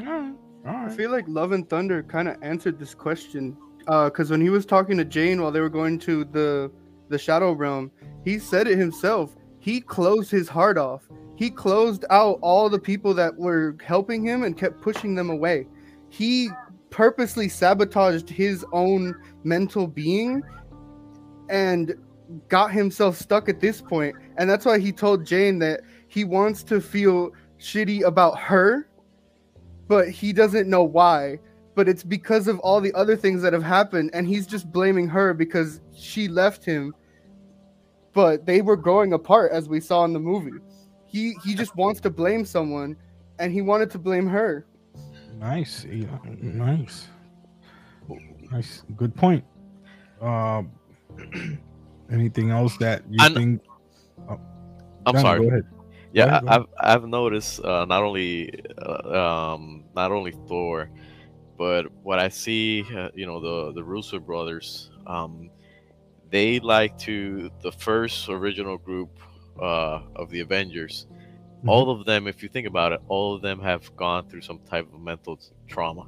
All 0.00 0.06
right. 0.06 0.34
All 0.66 0.74
I 0.74 0.88
feel 0.88 1.10
like 1.10 1.26
Love 1.28 1.52
and 1.52 1.68
Thunder 1.68 2.02
kind 2.02 2.28
of 2.28 2.36
answered 2.42 2.78
this 2.78 2.94
question 2.94 3.56
uh, 3.86 4.06
because 4.06 4.30
when 4.30 4.40
he 4.40 4.48
was 4.48 4.64
talking 4.64 4.96
to 4.96 5.04
Jane 5.04 5.42
while 5.42 5.52
they 5.52 5.60
were 5.60 5.68
going 5.68 5.98
to 6.00 6.24
the 6.24 6.70
the 7.10 7.18
Shadow 7.18 7.52
Realm, 7.52 7.90
he 8.24 8.38
said 8.38 8.66
it 8.66 8.78
himself. 8.78 9.36
He 9.58 9.80
closed 9.80 10.30
his 10.30 10.48
heart 10.48 10.78
off. 10.78 11.02
He 11.36 11.50
closed 11.50 12.04
out 12.10 12.38
all 12.42 12.68
the 12.68 12.78
people 12.78 13.14
that 13.14 13.36
were 13.36 13.76
helping 13.84 14.24
him 14.24 14.44
and 14.44 14.56
kept 14.56 14.80
pushing 14.80 15.14
them 15.14 15.30
away. 15.30 15.66
He 16.08 16.50
purposely 16.90 17.48
sabotaged 17.48 18.28
his 18.28 18.64
own 18.72 19.14
mental 19.42 19.86
being 19.86 20.42
and 21.48 21.94
got 22.48 22.70
himself 22.70 23.16
stuck 23.16 23.48
at 23.48 23.60
this 23.60 23.80
point. 23.80 24.14
And 24.38 24.48
that's 24.48 24.64
why 24.64 24.78
he 24.78 24.92
told 24.92 25.26
Jane 25.26 25.58
that 25.58 25.80
he 26.08 26.24
wants 26.24 26.62
to 26.64 26.80
feel 26.80 27.32
shitty 27.58 28.02
about 28.02 28.38
her 28.38 28.88
but 29.88 30.08
he 30.08 30.32
doesn't 30.32 30.68
know 30.68 30.82
why. 30.82 31.38
But 31.74 31.88
it's 31.88 32.04
because 32.04 32.46
of 32.46 32.58
all 32.60 32.80
the 32.80 32.92
other 32.94 33.16
things 33.16 33.42
that 33.42 33.52
have 33.52 33.62
happened, 33.62 34.10
and 34.12 34.28
he's 34.28 34.46
just 34.46 34.70
blaming 34.70 35.08
her 35.08 35.34
because 35.34 35.80
she 35.92 36.28
left 36.28 36.64
him. 36.64 36.94
But 38.12 38.46
they 38.46 38.62
were 38.62 38.76
growing 38.76 39.12
apart, 39.12 39.50
as 39.50 39.68
we 39.68 39.80
saw 39.80 40.04
in 40.04 40.12
the 40.12 40.20
movie. 40.20 40.52
He 41.14 41.36
he 41.44 41.54
just 41.54 41.76
wants 41.76 42.00
to 42.00 42.10
blame 42.10 42.44
someone, 42.44 42.96
and 43.38 43.52
he 43.52 43.62
wanted 43.62 43.88
to 43.92 43.98
blame 44.00 44.26
her. 44.26 44.66
Nice. 45.38 45.84
Yeah, 45.84 46.18
nice. 46.42 47.06
Nice. 48.50 48.82
Good 48.96 49.14
point. 49.14 49.44
Um, 50.20 50.72
anything 52.10 52.50
else 52.50 52.76
that 52.78 53.04
you 53.08 53.18
I 53.20 53.28
kn- 53.28 53.34
think? 53.34 53.62
I'm 54.28 55.12
Danny, 55.12 55.20
sorry. 55.20 55.40
Go 55.42 55.48
ahead. 55.50 55.66
Yeah, 56.12 56.24
ahead, 56.24 56.42
go 56.42 56.48
I, 56.48 56.56
I've 56.56 56.66
I've 56.80 57.04
noticed 57.06 57.60
uh, 57.62 57.84
not 57.84 58.02
only 58.02 58.52
uh, 58.82 59.54
um, 59.54 59.84
not 59.94 60.10
only 60.10 60.32
Thor, 60.48 60.90
but 61.56 61.92
what 62.02 62.18
I 62.18 62.28
see, 62.28 62.84
uh, 62.92 63.10
you 63.14 63.26
know, 63.26 63.38
the 63.38 63.72
the 63.72 63.84
Russo 63.84 64.18
brothers, 64.18 64.90
um, 65.06 65.48
they 66.30 66.58
like 66.58 66.98
to 67.06 67.52
the 67.62 67.70
first 67.70 68.28
original 68.28 68.78
group 68.78 69.10
uh, 69.60 70.00
of 70.16 70.30
the 70.30 70.40
Avengers. 70.40 71.06
Mhm. 71.64 71.68
All 71.68 71.90
of 71.90 72.04
them, 72.04 72.26
if 72.26 72.42
you 72.42 72.48
think 72.48 72.66
about 72.66 72.92
it, 72.92 73.00
all 73.08 73.34
of 73.34 73.42
them 73.42 73.60
have 73.60 73.94
gone 73.96 74.28
through 74.28 74.42
some 74.42 74.58
type 74.68 74.86
of 74.92 75.00
mental 75.00 75.38
trauma. 75.68 76.06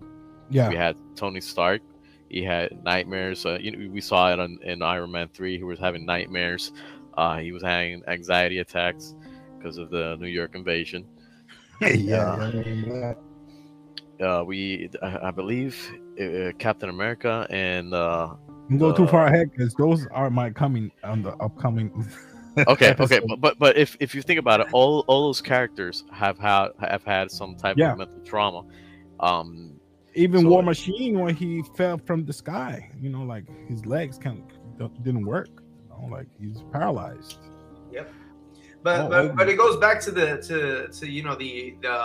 Yeah. 0.50 0.68
We 0.68 0.76
had 0.76 0.96
Tony 1.16 1.40
Stark. 1.40 1.82
He 2.28 2.42
had 2.42 2.82
nightmares. 2.84 3.46
Uh, 3.46 3.58
you 3.60 3.70
know, 3.70 3.90
we 3.90 4.00
saw 4.00 4.32
it 4.32 4.38
on, 4.40 4.58
in 4.62 4.82
Iron 4.82 5.12
Man 5.12 5.28
three. 5.28 5.56
He 5.56 5.64
was 5.64 5.78
having 5.78 6.04
nightmares. 6.04 6.72
Uh, 7.16 7.38
he 7.38 7.52
was 7.52 7.62
having 7.62 8.02
anxiety 8.08 8.58
attacks 8.58 9.14
because 9.56 9.78
of 9.78 9.90
the 9.90 10.16
New 10.20 10.26
York 10.28 10.54
invasion. 10.54 11.06
yeah. 11.80 11.88
Yeah. 11.94 12.32
I 12.34 12.46
remember 12.50 13.00
that. 13.00 13.18
Uh, 14.26 14.42
we, 14.44 14.88
I 15.02 15.28
I 15.28 15.30
believe, 15.30 15.76
uh, 16.20 16.50
Captain 16.58 16.88
America 16.88 17.46
and 17.50 17.92
uh, 17.94 18.34
Don't 18.70 18.78
go 18.78 18.92
too 18.92 19.04
Uh, 19.04 19.08
far 19.08 19.26
ahead 19.26 19.50
because 19.52 19.74
those 19.74 20.06
are 20.08 20.30
my 20.30 20.50
coming 20.50 20.90
on 21.04 21.22
the 21.22 21.32
upcoming. 21.36 21.90
okay, 22.56 22.94
okay, 23.00 23.20
but, 23.26 23.40
but 23.40 23.58
but 23.58 23.76
if 23.76 23.96
if 24.00 24.14
you 24.14 24.22
think 24.22 24.38
about 24.38 24.60
it, 24.60 24.68
all 24.72 25.04
all 25.08 25.26
those 25.26 25.40
characters 25.40 26.04
have 26.12 26.38
had 26.38 26.68
have 26.80 27.04
had 27.04 27.30
some 27.30 27.54
type 27.56 27.76
Yeah. 27.76 27.92
of 27.92 27.98
mental 27.98 28.20
trauma. 28.24 28.64
Um, 29.20 29.72
Even 30.14 30.42
So- 30.42 30.48
War 30.48 30.62
Machine 30.62 31.18
when 31.20 31.34
he 31.34 31.62
fell 31.76 31.98
from 31.98 32.24
the 32.24 32.32
sky, 32.32 32.90
you 33.00 33.10
know, 33.10 33.22
like 33.22 33.44
his 33.68 33.84
legs 33.84 34.16
kind 34.18 34.42
of 34.80 35.02
didn't 35.02 35.26
work. 35.26 35.48
You 35.82 35.88
know, 35.90 36.08
like 36.16 36.26
he's 36.40 36.62
paralyzed. 36.72 37.38
Yep. 37.92 38.10
But 38.82 39.00
Oh, 39.00 39.08
but, 39.08 39.36
but 39.36 39.48
it 39.48 39.56
goes 39.58 39.76
back 39.78 40.00
to 40.02 40.10
the 40.10 40.38
to 40.48 40.88
to 40.98 41.10
you 41.10 41.22
know 41.22 41.34
the 41.34 41.76
the 41.82 41.98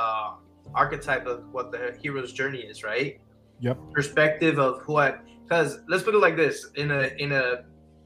archetype 0.75 1.25
of 1.25 1.45
what 1.53 1.71
the 1.71 1.97
hero's 2.01 2.33
journey 2.33 2.59
is, 2.59 2.83
right? 2.83 3.19
Yep. 3.59 3.77
Perspective 3.93 4.59
of 4.59 4.81
what 4.87 5.21
because 5.43 5.79
let's 5.87 6.03
put 6.03 6.13
it 6.15 6.17
like 6.19 6.35
this 6.35 6.67
in 6.75 6.91
a 6.91 7.11
in 7.17 7.31
a 7.31 7.63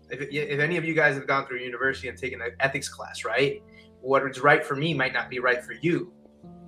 if, 0.10 0.22
if 0.32 0.60
any 0.60 0.78
of 0.78 0.86
you 0.86 0.94
guys 0.94 1.16
have 1.16 1.28
gone 1.28 1.46
through 1.48 1.60
university 1.60 2.08
and 2.10 2.18
taken 2.18 2.42
an 2.42 2.52
ethics 2.60 2.90
class, 2.90 3.24
right? 3.26 3.62
What 4.02 4.24
is 4.30 4.40
right 4.40 4.64
for 4.66 4.76
me 4.76 4.94
might 4.94 5.14
not 5.14 5.30
be 5.30 5.40
right 5.40 5.64
for 5.64 5.74
you. 5.74 6.14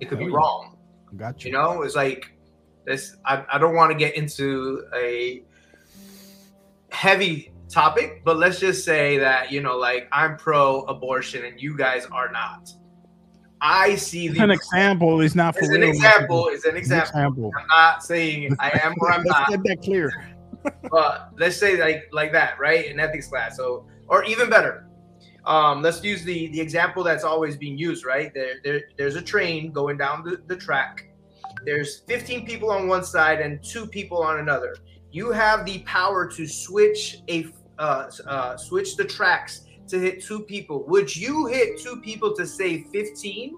It 0.00 0.08
could 0.08 0.18
Oh, 0.18 0.24
be 0.24 0.30
yeah. 0.30 0.36
wrong. 0.36 0.76
Got 1.16 1.44
you. 1.44 1.50
You 1.50 1.56
know, 1.56 1.82
it's 1.82 1.94
like 1.96 2.32
this. 2.84 3.16
I, 3.24 3.44
I 3.52 3.58
don't 3.58 3.74
want 3.74 3.92
to 3.92 3.96
get 3.98 4.16
into 4.16 4.84
a 4.94 5.42
heavy 6.90 7.52
topic, 7.68 8.22
but 8.24 8.36
let's 8.38 8.58
just 8.58 8.84
say 8.84 9.18
that 9.18 9.52
you 9.52 9.60
know, 9.62 9.76
like 9.76 10.08
I'm 10.12 10.36
pro-abortion 10.36 11.44
and 11.44 11.60
you 11.60 11.76
guys 11.76 12.06
are 12.06 12.30
not. 12.30 12.70
I 13.60 13.96
see 13.96 14.28
the 14.28 14.40
an 14.44 14.50
example. 14.52 15.20
is 15.20 15.34
not 15.34 15.54
for 15.54 15.64
It's 15.64 15.74
an 15.74 15.82
example. 15.82 16.48
It's 16.52 16.64
an 16.64 16.76
example. 16.76 17.08
example. 17.08 17.52
I'm 17.60 17.66
not 17.68 18.04
saying 18.04 18.54
I 18.60 18.70
am 18.84 18.94
or 19.00 19.12
I'm 19.12 19.20
Let's 19.24 19.30
not, 19.30 19.48
get 19.48 19.60
that 19.64 19.82
clear. 19.82 20.12
But 20.90 21.30
let's 21.36 21.56
say 21.56 21.80
like 21.80 22.08
like 22.12 22.32
that, 22.32 22.58
right? 22.58 22.86
In 22.86 23.00
ethics 23.00 23.28
class, 23.28 23.56
so 23.56 23.86
or 24.08 24.24
even 24.24 24.48
better. 24.50 24.86
Um, 25.44 25.82
let's 25.82 26.02
use 26.04 26.22
the 26.24 26.48
the 26.48 26.60
example 26.60 27.02
that's 27.02 27.24
always 27.24 27.56
being 27.56 27.78
used, 27.78 28.04
right? 28.04 28.32
There, 28.34 28.54
there 28.64 28.82
there's 28.96 29.16
a 29.16 29.22
train 29.22 29.72
going 29.72 29.96
down 29.96 30.24
the, 30.24 30.42
the 30.46 30.56
track. 30.56 31.04
There's 31.64 32.00
15 32.06 32.46
people 32.46 32.70
on 32.70 32.86
one 32.86 33.04
side 33.04 33.40
and 33.40 33.62
two 33.62 33.86
people 33.86 34.22
on 34.22 34.38
another. 34.38 34.76
You 35.10 35.32
have 35.32 35.64
the 35.64 35.80
power 35.80 36.30
to 36.30 36.46
switch 36.46 37.18
a 37.28 37.46
uh, 37.78 38.10
uh, 38.26 38.56
switch 38.56 38.96
the 38.96 39.04
tracks 39.04 39.62
to 39.88 39.98
hit 39.98 40.22
two 40.22 40.40
people. 40.40 40.84
Would 40.86 41.14
you 41.14 41.46
hit 41.46 41.80
two 41.80 42.00
people 42.00 42.34
to 42.34 42.46
save 42.46 42.88
15? 42.92 43.56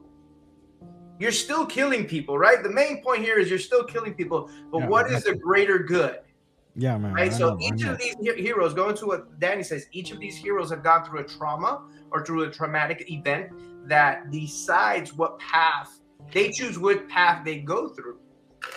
You're 1.18 1.32
still 1.32 1.66
killing 1.66 2.06
people, 2.06 2.38
right? 2.38 2.62
The 2.62 2.70
main 2.70 3.02
point 3.02 3.22
here 3.22 3.38
is 3.38 3.50
you're 3.50 3.58
still 3.58 3.84
killing 3.84 4.14
people, 4.14 4.50
but 4.70 4.78
Yeah, 4.78 4.86
what 4.88 5.10
is 5.10 5.24
the 5.24 5.34
greater 5.34 5.78
good? 5.78 6.20
Yeah, 6.80 6.96
man. 6.96 7.12
right? 7.12 7.30
I 7.30 7.36
So 7.36 7.50
know, 7.50 7.58
each 7.60 7.84
of 7.84 7.98
these 7.98 8.14
heroes, 8.36 8.72
going 8.72 8.96
to 8.96 9.06
what 9.06 9.38
Danny 9.38 9.62
says, 9.62 9.86
each 9.92 10.12
of 10.12 10.18
these 10.18 10.34
heroes 10.34 10.70
have 10.70 10.82
gone 10.82 11.04
through 11.04 11.20
a 11.20 11.24
trauma 11.24 11.82
or 12.10 12.24
through 12.24 12.44
a 12.44 12.50
traumatic 12.50 13.10
event 13.10 13.50
that 13.86 14.30
decides 14.30 15.12
what 15.12 15.38
path 15.38 16.00
they 16.32 16.50
choose, 16.50 16.78
what 16.78 17.06
path 17.08 17.44
they 17.44 17.58
go 17.58 17.88
through. 17.88 18.18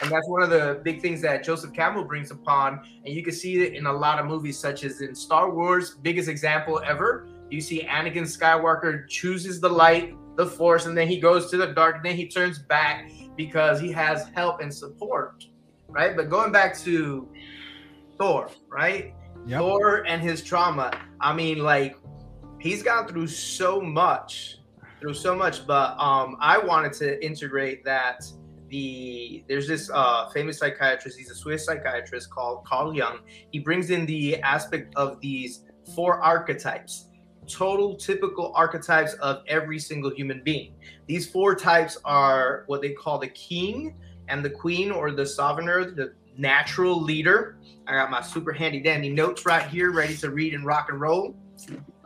And 0.02 0.12
that's 0.12 0.28
one 0.28 0.44
of 0.44 0.50
the 0.50 0.82
big 0.84 1.02
things 1.02 1.22
that 1.22 1.46
Joseph 1.46 1.72
Campbell 1.74 2.04
brings 2.04 2.30
upon. 2.30 2.82
And 3.06 3.14
you 3.14 3.24
can 3.24 3.34
see 3.34 3.62
it 3.62 3.74
in 3.74 3.86
a 3.86 3.94
lot 3.94 4.20
of 4.20 4.26
movies, 4.26 4.60
such 4.60 4.84
as 4.84 5.00
in 5.00 5.16
Star 5.16 5.50
Wars, 5.50 5.96
biggest 6.02 6.28
example 6.28 6.82
ever. 6.86 7.30
You 7.50 7.62
see 7.62 7.84
Anakin 7.84 8.24
Skywalker 8.24 9.08
chooses 9.08 9.62
the 9.62 9.70
light, 9.70 10.14
the 10.36 10.46
force, 10.46 10.88
and 10.88 10.98
then 10.98 11.08
he 11.08 11.22
goes 11.22 11.50
to 11.52 11.58
the 11.58 11.68
dark, 11.68 11.98
and 11.98 12.06
then 12.06 12.18
he 12.18 12.28
turns 12.28 12.60
back 12.60 13.10
because 13.38 13.80
he 13.80 13.92
has 13.94 14.28
help 14.36 14.60
and 14.60 14.74
support. 14.74 15.46
Right. 15.88 16.18
But 16.18 16.30
going 16.30 16.52
back 16.52 16.78
to 16.80 17.30
Thor, 18.24 18.50
right? 18.70 19.14
Yep. 19.46 19.60
Thor 19.60 20.08
and 20.08 20.22
his 20.22 20.42
trauma. 20.42 20.98
I 21.20 21.34
mean, 21.34 21.58
like, 21.60 21.98
he's 22.58 22.82
gone 22.82 23.06
through 23.06 23.28
so 23.28 23.82
much, 23.82 24.60
through 25.02 25.16
so 25.16 25.36
much. 25.36 25.68
But 25.68 26.00
um, 26.00 26.38
I 26.40 26.58
wanted 26.58 26.94
to 26.94 27.22
integrate 27.26 27.84
that 27.84 28.24
the 28.70 29.44
there's 29.50 29.68
this 29.68 29.92
uh 29.94 30.30
famous 30.30 30.60
psychiatrist. 30.60 31.18
He's 31.18 31.32
a 31.32 31.36
Swiss 31.36 31.66
psychiatrist 31.66 32.30
called 32.30 32.64
Carl 32.66 32.96
Jung. 32.96 33.20
He 33.52 33.60
brings 33.60 33.90
in 33.90 34.06
the 34.06 34.42
aspect 34.42 34.96
of 34.96 35.20
these 35.20 35.66
four 35.94 36.22
archetypes, 36.22 37.10
total 37.46 37.94
typical 37.98 38.54
archetypes 38.56 39.16
of 39.16 39.44
every 39.50 39.80
single 39.80 40.12
human 40.12 40.42
being. 40.46 40.76
These 41.08 41.30
four 41.30 41.56
types 41.56 41.98
are 42.06 42.64
what 42.68 42.82
they 42.82 42.92
call 42.92 43.20
the 43.20 43.28
king 43.28 43.96
and 44.30 44.46
the 44.46 44.50
queen, 44.50 44.92
or 44.92 45.12
the 45.12 45.26
sovereigner, 45.26 45.92
the 45.92 46.14
natural 46.38 47.02
leader. 47.02 47.58
I 47.88 47.94
got 47.94 48.10
my 48.12 48.22
super 48.22 48.54
handy 48.54 48.80
dandy 48.80 49.10
notes 49.10 49.46
right 49.46 49.68
here, 49.68 49.92
ready 49.92 50.16
to 50.18 50.30
read 50.30 50.54
and 50.54 50.66
rock 50.66 50.88
and 50.90 51.00
roll. 51.00 51.36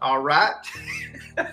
All 0.01 0.19
right. 0.21 0.53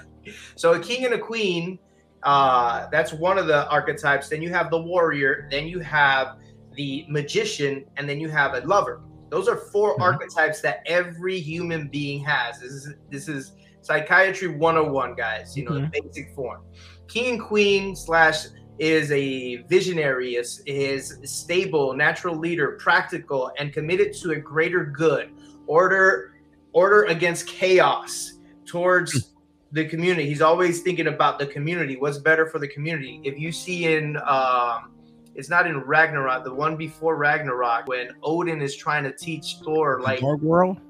So 0.56 0.72
a 0.72 0.80
king 0.80 1.04
and 1.04 1.12
a 1.12 1.18
queen, 1.18 1.78
uh, 2.22 2.86
that's 2.90 3.12
one 3.12 3.36
of 3.36 3.46
the 3.46 3.68
archetypes. 3.68 4.30
Then 4.30 4.40
you 4.40 4.48
have 4.50 4.70
the 4.70 4.80
warrior. 4.80 5.48
Then 5.50 5.66
you 5.66 5.80
have 5.80 6.38
the 6.76 7.04
magician, 7.10 7.84
and 7.98 8.08
then 8.08 8.18
you 8.20 8.30
have 8.30 8.54
a 8.54 8.60
lover. 8.60 9.02
Those 9.28 9.48
are 9.48 9.56
4 9.56 9.98
Mhm. 9.98 10.00
archetypes 10.00 10.62
that 10.62 10.80
every 10.86 11.38
human 11.38 11.88
being 11.88 12.24
has. 12.24 12.60
This 12.60 12.72
is 12.72 12.94
this 13.10 13.28
is 13.28 13.52
psychiatry 13.82 14.48
101, 14.48 15.14
guys. 15.14 15.54
You 15.58 15.66
know, 15.66 15.74
the 15.74 15.90
basic 15.92 16.34
form. 16.34 16.62
King 17.06 17.32
and 17.34 17.40
queen 17.42 17.94
slash 17.94 18.46
is 18.78 19.10
a 19.12 19.56
visionary, 19.68 20.34
is, 20.34 20.62
is 20.66 21.18
stable, 21.24 21.94
natural 21.94 22.36
leader, 22.36 22.72
practical, 22.80 23.52
and 23.58 23.72
committed 23.72 24.12
to 24.14 24.32
a 24.32 24.36
greater 24.36 24.84
good. 24.84 25.30
Order, 25.66 26.34
order 26.72 27.04
against 27.04 27.46
chaos 27.46 28.34
towards 28.66 29.32
the 29.72 29.84
community. 29.84 30.28
He's 30.28 30.42
always 30.42 30.82
thinking 30.82 31.06
about 31.06 31.38
the 31.38 31.46
community. 31.46 31.96
What's 31.96 32.18
better 32.18 32.46
for 32.46 32.58
the 32.58 32.68
community? 32.68 33.20
If 33.24 33.38
you 33.38 33.52
see 33.52 33.94
in 33.94 34.16
um, 34.26 34.92
it's 35.34 35.48
not 35.48 35.66
in 35.66 35.78
Ragnarok, 35.78 36.44
the 36.44 36.54
one 36.54 36.76
before 36.76 37.16
Ragnarok, 37.16 37.88
when 37.88 38.10
Odin 38.22 38.62
is 38.62 38.76
trying 38.76 39.04
to 39.04 39.12
teach 39.12 39.56
Thor, 39.64 40.00
like, 40.00 40.20
Dark 40.20 40.40
World. 40.40 40.80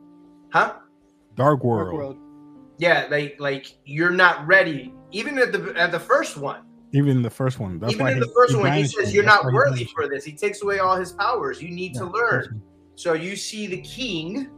huh? 0.51 0.75
Dark 1.35 1.61
Dark 1.61 1.65
World. 1.65 1.95
World. 1.95 2.19
Yeah, 2.79 3.07
like, 3.11 3.37
like 3.39 3.79
you're 3.85 4.11
not 4.11 4.47
ready. 4.47 4.93
Even 5.13 5.39
at 5.39 5.53
the 5.53 5.73
at 5.77 5.93
the 5.93 6.01
first 6.01 6.37
one, 6.37 6.63
Even 6.95 7.23
the 7.23 7.31
first 7.31 7.59
one. 7.59 7.81
That's 7.81 7.95
even 7.95 8.07
why 8.07 8.13
in 8.13 8.21
the 8.21 8.29
first 8.29 8.55
he 8.55 8.61
one, 8.61 8.73
he 8.73 8.87
says 8.87 9.13
you're 9.13 9.25
not 9.25 9.45
worthy 9.45 9.85
for 9.85 10.09
this. 10.09 10.25
He 10.25 10.33
takes 10.33 10.63
away 10.63 10.79
all 10.79 10.97
his 10.97 11.13
powers. 11.13 11.61
You 11.61 11.71
need 11.71 11.93
to 11.95 12.05
learn. 12.05 12.63
So 12.95 13.15
you 13.15 13.35
see 13.35 13.67
the 13.67 13.81
king 13.81 14.49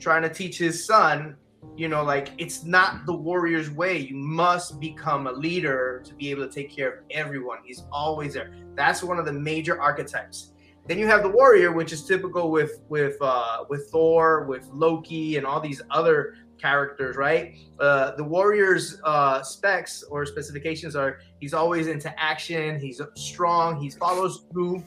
trying 0.00 0.22
to 0.22 0.28
teach 0.28 0.58
his 0.58 0.84
son, 0.84 1.36
you 1.76 1.86
know, 1.86 2.02
like 2.02 2.32
it's 2.36 2.64
not 2.64 3.06
the 3.06 3.14
warrior's 3.14 3.70
way. 3.70 3.96
You 3.96 4.16
must 4.16 4.80
become 4.80 5.28
a 5.28 5.32
leader 5.32 6.02
to 6.04 6.14
be 6.14 6.32
able 6.32 6.48
to 6.48 6.52
take 6.52 6.74
care 6.74 6.88
of 6.88 7.04
everyone. 7.12 7.58
He's 7.64 7.84
always 7.92 8.34
there. 8.34 8.52
That's 8.74 9.04
one 9.04 9.20
of 9.20 9.24
the 9.24 9.32
major 9.32 9.80
archetypes. 9.80 10.52
Then 10.88 10.98
you 10.98 11.06
have 11.06 11.22
the 11.22 11.28
warrior, 11.28 11.70
which 11.70 11.92
is 11.92 12.04
typical 12.04 12.50
with 12.50 12.80
with 12.88 13.16
uh, 13.20 13.64
with 13.68 13.88
Thor, 13.90 14.46
with 14.46 14.66
Loki, 14.72 15.36
and 15.36 15.46
all 15.46 15.60
these 15.60 15.82
other 15.90 16.34
characters, 16.60 17.16
right? 17.16 17.54
Uh, 17.78 18.14
the 18.16 18.24
warrior's 18.24 19.00
uh, 19.04 19.42
specs 19.42 20.02
or 20.04 20.26
specifications 20.26 20.96
are 20.96 21.20
he's 21.40 21.54
always 21.54 21.86
into 21.86 22.12
action, 22.20 22.78
he's 22.78 23.00
strong, 23.14 23.80
he 23.80 23.90
follows 23.90 24.44
through 24.52 24.84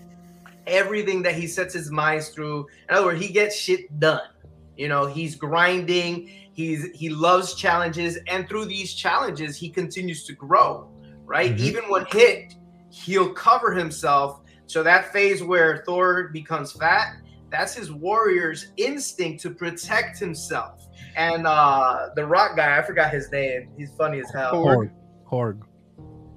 everything 0.67 1.21
that 1.23 1.35
he 1.35 1.47
sets 1.47 1.73
his 1.73 1.89
minds 1.91 2.29
through. 2.29 2.67
In 2.89 2.95
other 2.95 3.07
words, 3.07 3.21
he 3.21 3.31
gets 3.31 3.55
shit 3.55 3.99
done. 3.99 4.21
You 4.77 4.87
know, 4.87 5.05
he's 5.05 5.35
grinding. 5.35 6.29
He's 6.53 6.91
he 6.93 7.09
loves 7.09 7.55
challenges, 7.55 8.17
and 8.27 8.47
through 8.47 8.65
these 8.65 8.93
challenges, 8.93 9.57
he 9.57 9.69
continues 9.69 10.25
to 10.25 10.33
grow. 10.33 10.89
Right, 11.25 11.55
Mhm. 11.55 11.59
even 11.59 11.83
when 11.85 12.05
hit, 12.11 12.55
he'll 12.89 13.31
cover 13.33 13.71
himself. 13.73 14.41
So 14.65 14.83
that 14.83 15.13
phase 15.13 15.41
where 15.41 15.81
Thor 15.85 16.27
becomes 16.33 16.73
fat, 16.73 17.15
that's 17.49 17.73
his 17.73 17.89
warrior's 17.91 18.67
instinct 18.77 19.41
to 19.43 19.49
protect 19.51 20.19
himself. 20.19 20.80
And 21.15 21.45
uh 21.47 22.09
the 22.15 22.25
rock 22.25 22.55
guy, 22.55 22.77
I 22.77 22.81
forgot 22.81 23.11
his 23.11 23.31
name. 23.31 23.69
He's 23.77 23.91
funny 23.95 24.19
as 24.19 24.31
hell. 24.31 24.53
Korg. 24.53 24.91
Korg. 25.25 25.59
Korg. 25.59 25.61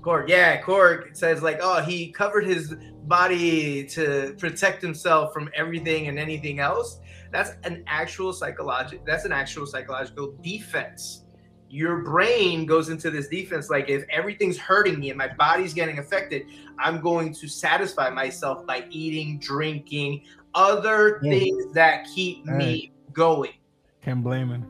Korg, 0.03 0.29
yeah, 0.29 0.61
Korg 0.61 1.17
says 1.17 1.43
like, 1.43 1.61
oh, 1.63 1.81
he 1.81 2.13
covered 2.13 2.45
his 2.47 2.75
body 3.05 3.85
to 3.87 4.35
protect 4.39 4.83
himself 4.83 5.33
from 5.33 5.49
everything 5.55 6.09
and 6.09 6.19
anything 6.19 6.59
else. 6.59 7.01
That's 7.33 7.53
an 7.65 7.83
actual 7.87 8.35
psychological. 8.35 9.03
That's 9.07 9.25
an 9.25 9.33
actual 9.33 9.67
psychological 9.67 10.35
defense. 10.43 11.25
Your 11.71 12.03
brain 12.03 12.67
goes 12.67 12.91
into 12.91 13.11
this 13.11 13.29
defense 13.29 13.71
like 13.71 13.89
if 13.89 14.05
everything's 14.11 14.59
hurting 14.59 15.01
me 15.01 15.09
and 15.09 15.17
my 15.19 15.29
body's 15.29 15.73
getting 15.73 15.99
affected, 15.99 16.43
I'm 16.79 17.01
going 17.01 17.33
to 17.35 17.49
satisfy 17.49 18.11
myself 18.11 18.67
by 18.67 18.85
eating, 18.91 19.39
drinking, 19.39 20.25
other 20.55 21.19
Yeah. 21.23 21.31
things 21.33 21.73
that 21.73 22.07
keep 22.15 22.45
me 22.45 22.93
going. 23.13 23.55
Can't 24.03 24.23
blame 24.23 24.51
him. 24.51 24.67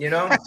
You 0.00 0.10
know. 0.10 0.30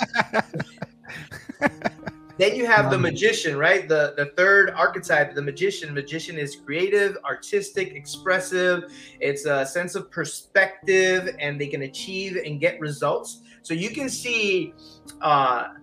Then 2.40 2.56
you 2.56 2.66
have 2.66 2.90
the 2.90 2.98
magician, 2.98 3.58
right? 3.58 3.88
The 3.88 4.16
the 4.18 4.34
third 4.36 4.72
archetype, 4.72 5.36
the 5.36 5.42
magician. 5.42 5.94
Magician 5.94 6.36
is 6.40 6.56
creative, 6.56 7.16
artistic, 7.24 7.94
expressive. 7.94 8.92
It's 9.20 9.46
a 9.46 9.64
sense 9.66 9.94
of 9.94 10.10
perspective, 10.10 11.36
and 11.40 11.62
they 11.62 11.68
can 11.68 11.84
achieve 11.84 12.38
and 12.44 12.60
get 12.60 12.80
results. 12.80 13.42
So 13.62 13.76
you 13.76 13.92
can 13.92 14.10
see 14.10 14.74
uh, 15.22 15.74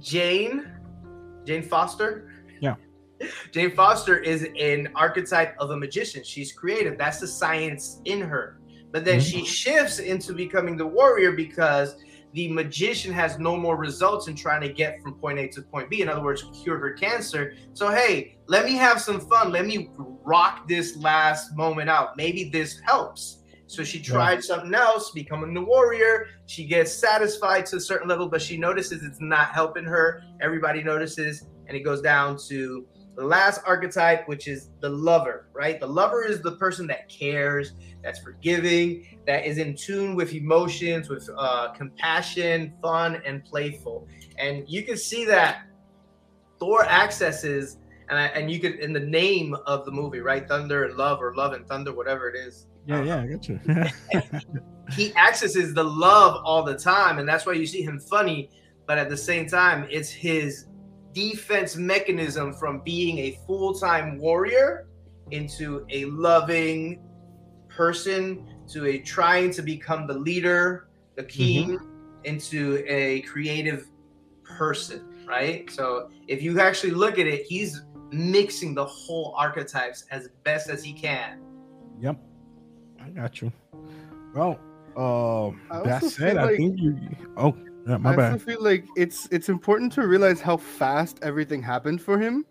Jane, 0.00 0.72
Jane 1.44 1.62
Foster. 1.62 2.32
Yeah. 2.60 2.76
Jane 3.52 3.76
Foster 3.76 4.16
is 4.16 4.48
an 4.58 4.88
archetype 4.94 5.54
of 5.58 5.70
a 5.70 5.76
magician. 5.76 6.24
She's 6.24 6.50
creative. 6.50 6.96
That's 6.96 7.20
the 7.20 7.28
science 7.28 8.00
in 8.06 8.22
her. 8.22 8.58
But 8.90 9.04
then 9.04 9.20
Mhm. 9.20 9.30
she 9.30 9.44
shifts 9.44 9.98
into 9.98 10.32
becoming 10.32 10.78
the 10.78 10.86
warrior 10.86 11.32
because 11.32 11.94
the 12.32 12.48
magician 12.52 13.12
has 13.12 13.38
no 13.38 13.56
more 13.56 13.76
results 13.76 14.28
in 14.28 14.36
trying 14.36 14.60
to 14.60 14.72
get 14.72 15.02
from 15.02 15.14
point 15.14 15.38
A 15.38 15.48
to 15.48 15.62
point 15.62 15.90
B. 15.90 16.02
In 16.02 16.08
other 16.08 16.22
words, 16.22 16.44
cure 16.62 16.78
her 16.78 16.92
cancer. 16.92 17.54
So, 17.72 17.90
hey, 17.90 18.38
let 18.46 18.64
me 18.64 18.74
have 18.74 19.00
some 19.00 19.20
fun. 19.20 19.50
Let 19.50 19.66
me 19.66 19.90
rock 19.96 20.68
this 20.68 20.96
last 20.96 21.56
moment 21.56 21.90
out. 21.90 22.16
Maybe 22.16 22.50
this 22.50 22.80
helps. 22.86 23.38
So 23.66 23.84
she 23.84 23.98
Yeah. 23.98 24.04
tried 24.04 24.44
something 24.44 24.74
else, 24.74 25.12
becoming 25.12 25.54
the 25.54 25.62
warrior. 25.62 26.26
She 26.46 26.66
gets 26.66 26.92
satisfied 26.92 27.66
to 27.66 27.76
a 27.76 27.80
certain 27.80 28.08
level, 28.08 28.28
but 28.28 28.42
she 28.42 28.56
notices 28.56 29.02
it's 29.02 29.20
not 29.20 29.52
helping 29.54 29.84
her. 29.84 30.22
Everybody 30.40 30.82
notices, 30.82 31.46
and 31.66 31.76
it 31.76 31.80
goes 31.80 32.00
down 32.00 32.36
to 32.48 32.86
the 33.16 33.24
last 33.24 33.60
archetype, 33.66 34.26
which 34.28 34.48
is 34.48 34.70
the 34.80 34.88
lover, 34.88 35.48
right? 35.52 35.78
The 35.78 35.86
lover 35.86 36.24
is 36.24 36.40
the 36.40 36.52
person 36.52 36.86
that 36.88 37.08
cares, 37.08 37.72
that's 38.02 38.18
forgiving, 38.18 39.18
that 39.26 39.44
is 39.44 39.58
in 39.58 39.76
tune 39.76 40.14
with 40.14 40.32
emotions, 40.32 41.08
with 41.08 41.28
uh, 41.36 41.72
compassion, 41.72 42.72
fun, 42.80 43.20
and 43.26 43.44
playful. 43.44 44.08
And 44.38 44.64
you 44.68 44.82
can 44.84 44.96
see 44.96 45.24
that 45.26 45.66
Thor 46.58 46.84
accesses, 46.84 47.78
and 48.08 48.18
I, 48.18 48.26
and 48.26 48.50
you 48.50 48.58
could 48.60 48.76
in 48.76 48.92
the 48.92 49.00
name 49.00 49.56
of 49.66 49.84
the 49.84 49.90
movie, 49.90 50.20
right? 50.20 50.46
Thunder 50.46 50.84
and 50.84 50.96
love, 50.96 51.20
or 51.20 51.34
love 51.34 51.52
and 51.52 51.66
thunder, 51.66 51.92
whatever 51.92 52.28
it 52.28 52.36
is. 52.36 52.66
Yeah, 52.86 53.02
yeah, 53.02 53.20
I 53.20 53.26
got 53.26 53.48
you. 53.48 53.60
He 54.96 55.14
accesses 55.14 55.72
the 55.72 55.84
love 55.84 56.42
all 56.44 56.64
the 56.64 56.76
time, 56.76 57.18
and 57.18 57.28
that's 57.28 57.46
why 57.46 57.52
you 57.52 57.66
see 57.66 57.82
him 57.82 58.00
funny. 58.00 58.50
But 58.86 58.98
at 58.98 59.08
the 59.08 59.16
same 59.16 59.46
time, 59.46 59.86
it's 59.88 60.10
his 60.10 60.66
defense 61.12 61.76
mechanism 61.76 62.52
from 62.52 62.80
being 62.80 63.18
a 63.18 63.38
full-time 63.46 64.18
warrior 64.18 64.86
into 65.30 65.86
a 65.90 66.04
loving 66.06 67.00
person 67.68 68.46
to 68.68 68.86
a 68.86 68.98
trying 68.98 69.50
to 69.52 69.62
become 69.62 70.06
the 70.06 70.14
leader, 70.14 70.88
the 71.16 71.24
king, 71.24 71.78
into 72.24 72.84
a 72.86 73.22
creative 73.22 73.88
person, 74.44 75.24
right? 75.26 75.70
So 75.70 76.10
if 76.28 76.42
you 76.42 76.60
actually 76.60 76.92
look 76.92 77.18
at 77.18 77.26
it, 77.26 77.46
he's 77.46 77.82
mixing 78.12 78.74
the 78.74 78.84
whole 78.84 79.34
archetypes 79.36 80.04
as 80.10 80.28
best 80.44 80.68
as 80.68 80.82
he 80.82 80.92
can. 80.92 81.40
yep. 82.00 82.16
I 83.02 83.08
got 83.10 83.40
you. 83.40 83.50
Well, 84.34 84.58
uh, 84.96 85.48
I 85.70 85.82
that 85.84 86.04
said, 86.04 86.32
feel 86.32 86.38
I 86.38 86.56
think 86.56 86.78
you. 86.78 86.98
Oh, 87.36 87.56
yeah, 87.86 87.96
my 87.96 88.12
I 88.12 88.16
bad. 88.16 88.32
also 88.32 88.44
feel 88.44 88.62
like 88.62 88.86
it's 88.96 89.28
it's 89.30 89.48
important 89.48 89.92
to 89.94 90.06
realize 90.06 90.40
how 90.40 90.56
fast 90.56 91.18
everything 91.22 91.62
happened 91.62 92.00
for 92.02 92.18
him, 92.18 92.44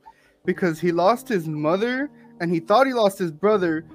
because 0.45 0.79
he 0.79 0.91
lost 0.91 1.27
his 1.27 1.47
mother 1.47 2.09
and 2.41 2.51
he 2.51 2.59
thought 2.59 2.87
he 2.87 2.93
lost 2.93 3.19
his 3.19 3.31
brother, 3.31 3.85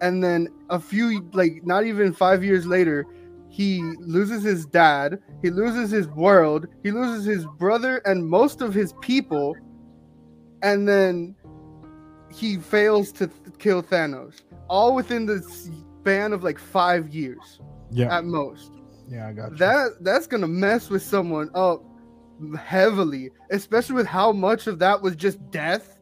and 0.00 0.22
then 0.22 0.48
a 0.70 0.80
few 0.80 1.28
like 1.32 1.64
not 1.64 1.84
even 1.84 2.12
five 2.12 2.42
years 2.42 2.66
later, 2.66 3.06
he 3.48 3.82
loses 3.98 4.42
his 4.42 4.66
dad, 4.66 5.18
he 5.42 5.50
loses 5.50 5.90
his 5.90 6.08
world, 6.08 6.66
he 6.82 6.90
loses 6.90 7.24
his 7.24 7.46
brother 7.58 7.98
and 8.04 8.26
most 8.26 8.60
of 8.60 8.72
his 8.72 8.94
people, 9.00 9.56
and 10.62 10.88
then 10.88 11.34
he 12.32 12.56
fails 12.56 13.10
to 13.12 13.26
th- 13.26 13.58
kill 13.58 13.82
Thanos, 13.82 14.42
all 14.68 14.94
within 14.94 15.26
the 15.26 15.42
span 15.42 16.32
of 16.32 16.42
like 16.44 16.58
five 16.58 17.08
years 17.10 17.60
Yeah, 17.90 18.16
at 18.16 18.24
most 18.24 18.72
yeah, 19.10 19.28
I 19.28 19.32
got 19.32 19.50
you. 19.50 19.56
that 19.56 19.96
that's 20.00 20.26
gonna 20.26 20.48
mess 20.48 20.88
with 20.88 21.02
someone 21.02 21.50
up 21.54 21.82
heavily, 22.58 23.30
especially 23.50 23.96
with 23.96 24.06
how 24.06 24.32
much 24.32 24.66
of 24.66 24.78
that 24.78 25.00
was 25.00 25.16
just 25.16 25.38
death, 25.50 25.98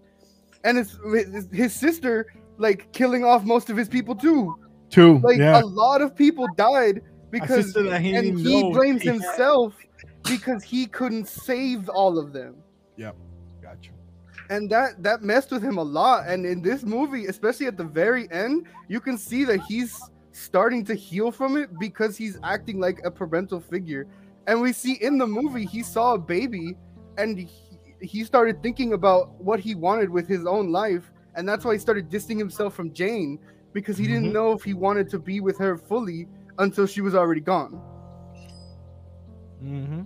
and 0.64 0.78
it's 0.78 0.98
his 1.52 1.72
sister 1.74 2.26
like 2.58 2.92
killing 2.92 3.24
off 3.24 3.44
most 3.44 3.70
of 3.70 3.76
his 3.76 3.88
people 3.88 4.14
too. 4.14 4.56
Two. 4.90 5.20
Like 5.22 5.38
yeah. 5.38 5.60
a 5.60 5.64
lot 5.64 6.02
of 6.02 6.14
people 6.14 6.46
died 6.56 7.00
because 7.30 7.74
he 7.74 8.14
and 8.14 8.38
he 8.38 8.62
know 8.62 8.72
blames 8.72 9.02
himself 9.02 9.74
because 10.24 10.62
he 10.62 10.86
couldn't 10.86 11.28
save 11.28 11.88
all 11.88 12.18
of 12.18 12.32
them. 12.32 12.56
Got 13.62 13.84
you. 13.84 13.92
And 14.50 14.70
that 14.70 15.02
that 15.02 15.22
messed 15.22 15.50
with 15.50 15.62
him 15.62 15.78
a 15.78 15.82
lot. 15.82 16.26
And 16.26 16.46
in 16.46 16.62
this 16.62 16.82
movie, 16.82 17.26
especially 17.26 17.66
at 17.66 17.76
the 17.76 17.84
very 17.84 18.30
end, 18.32 18.66
you 18.88 19.00
can 19.00 19.18
see 19.18 19.44
that 19.44 19.60
he's 19.68 19.98
starting 20.38 20.84
to 20.86 20.94
heal 20.94 21.30
from 21.30 21.56
it 21.56 21.78
because 21.78 22.16
he's 22.16 22.38
acting 22.42 22.80
like 22.80 23.00
a 23.04 23.10
parental 23.10 23.60
figure. 23.60 24.06
And 24.46 24.60
we 24.60 24.72
see 24.72 24.94
in 24.94 25.18
the 25.18 25.26
movie 25.26 25.66
he 25.66 25.82
saw 25.82 26.14
a 26.14 26.18
baby, 26.18 26.76
and 27.18 27.38
he, 27.38 27.48
he 28.00 28.24
started 28.24 28.62
thinking 28.62 28.92
about 28.92 29.32
what 29.42 29.60
he 29.60 29.74
wanted 29.74 30.08
with 30.08 30.26
his 30.28 30.46
own 30.46 30.70
life, 30.72 31.12
and 31.34 31.48
that's 31.48 31.64
why 31.64 31.74
he 31.74 31.78
started 31.78 32.08
distancing 32.08 32.38
himself 32.38 32.74
from 32.74 32.92
Jane 32.92 33.38
because 33.72 33.98
he 33.98 34.04
Mhm. 34.06 34.08
didn't 34.08 34.32
know 34.32 34.52
if 34.52 34.62
he 34.62 34.74
wanted 34.74 35.08
to 35.10 35.18
be 35.18 35.40
with 35.40 35.58
her 35.58 35.76
fully 35.76 36.26
until 36.58 36.86
she 36.86 37.00
was 37.00 37.14
already 37.14 37.40
gone. 37.40 37.80
Mm-hmm. 39.62 40.02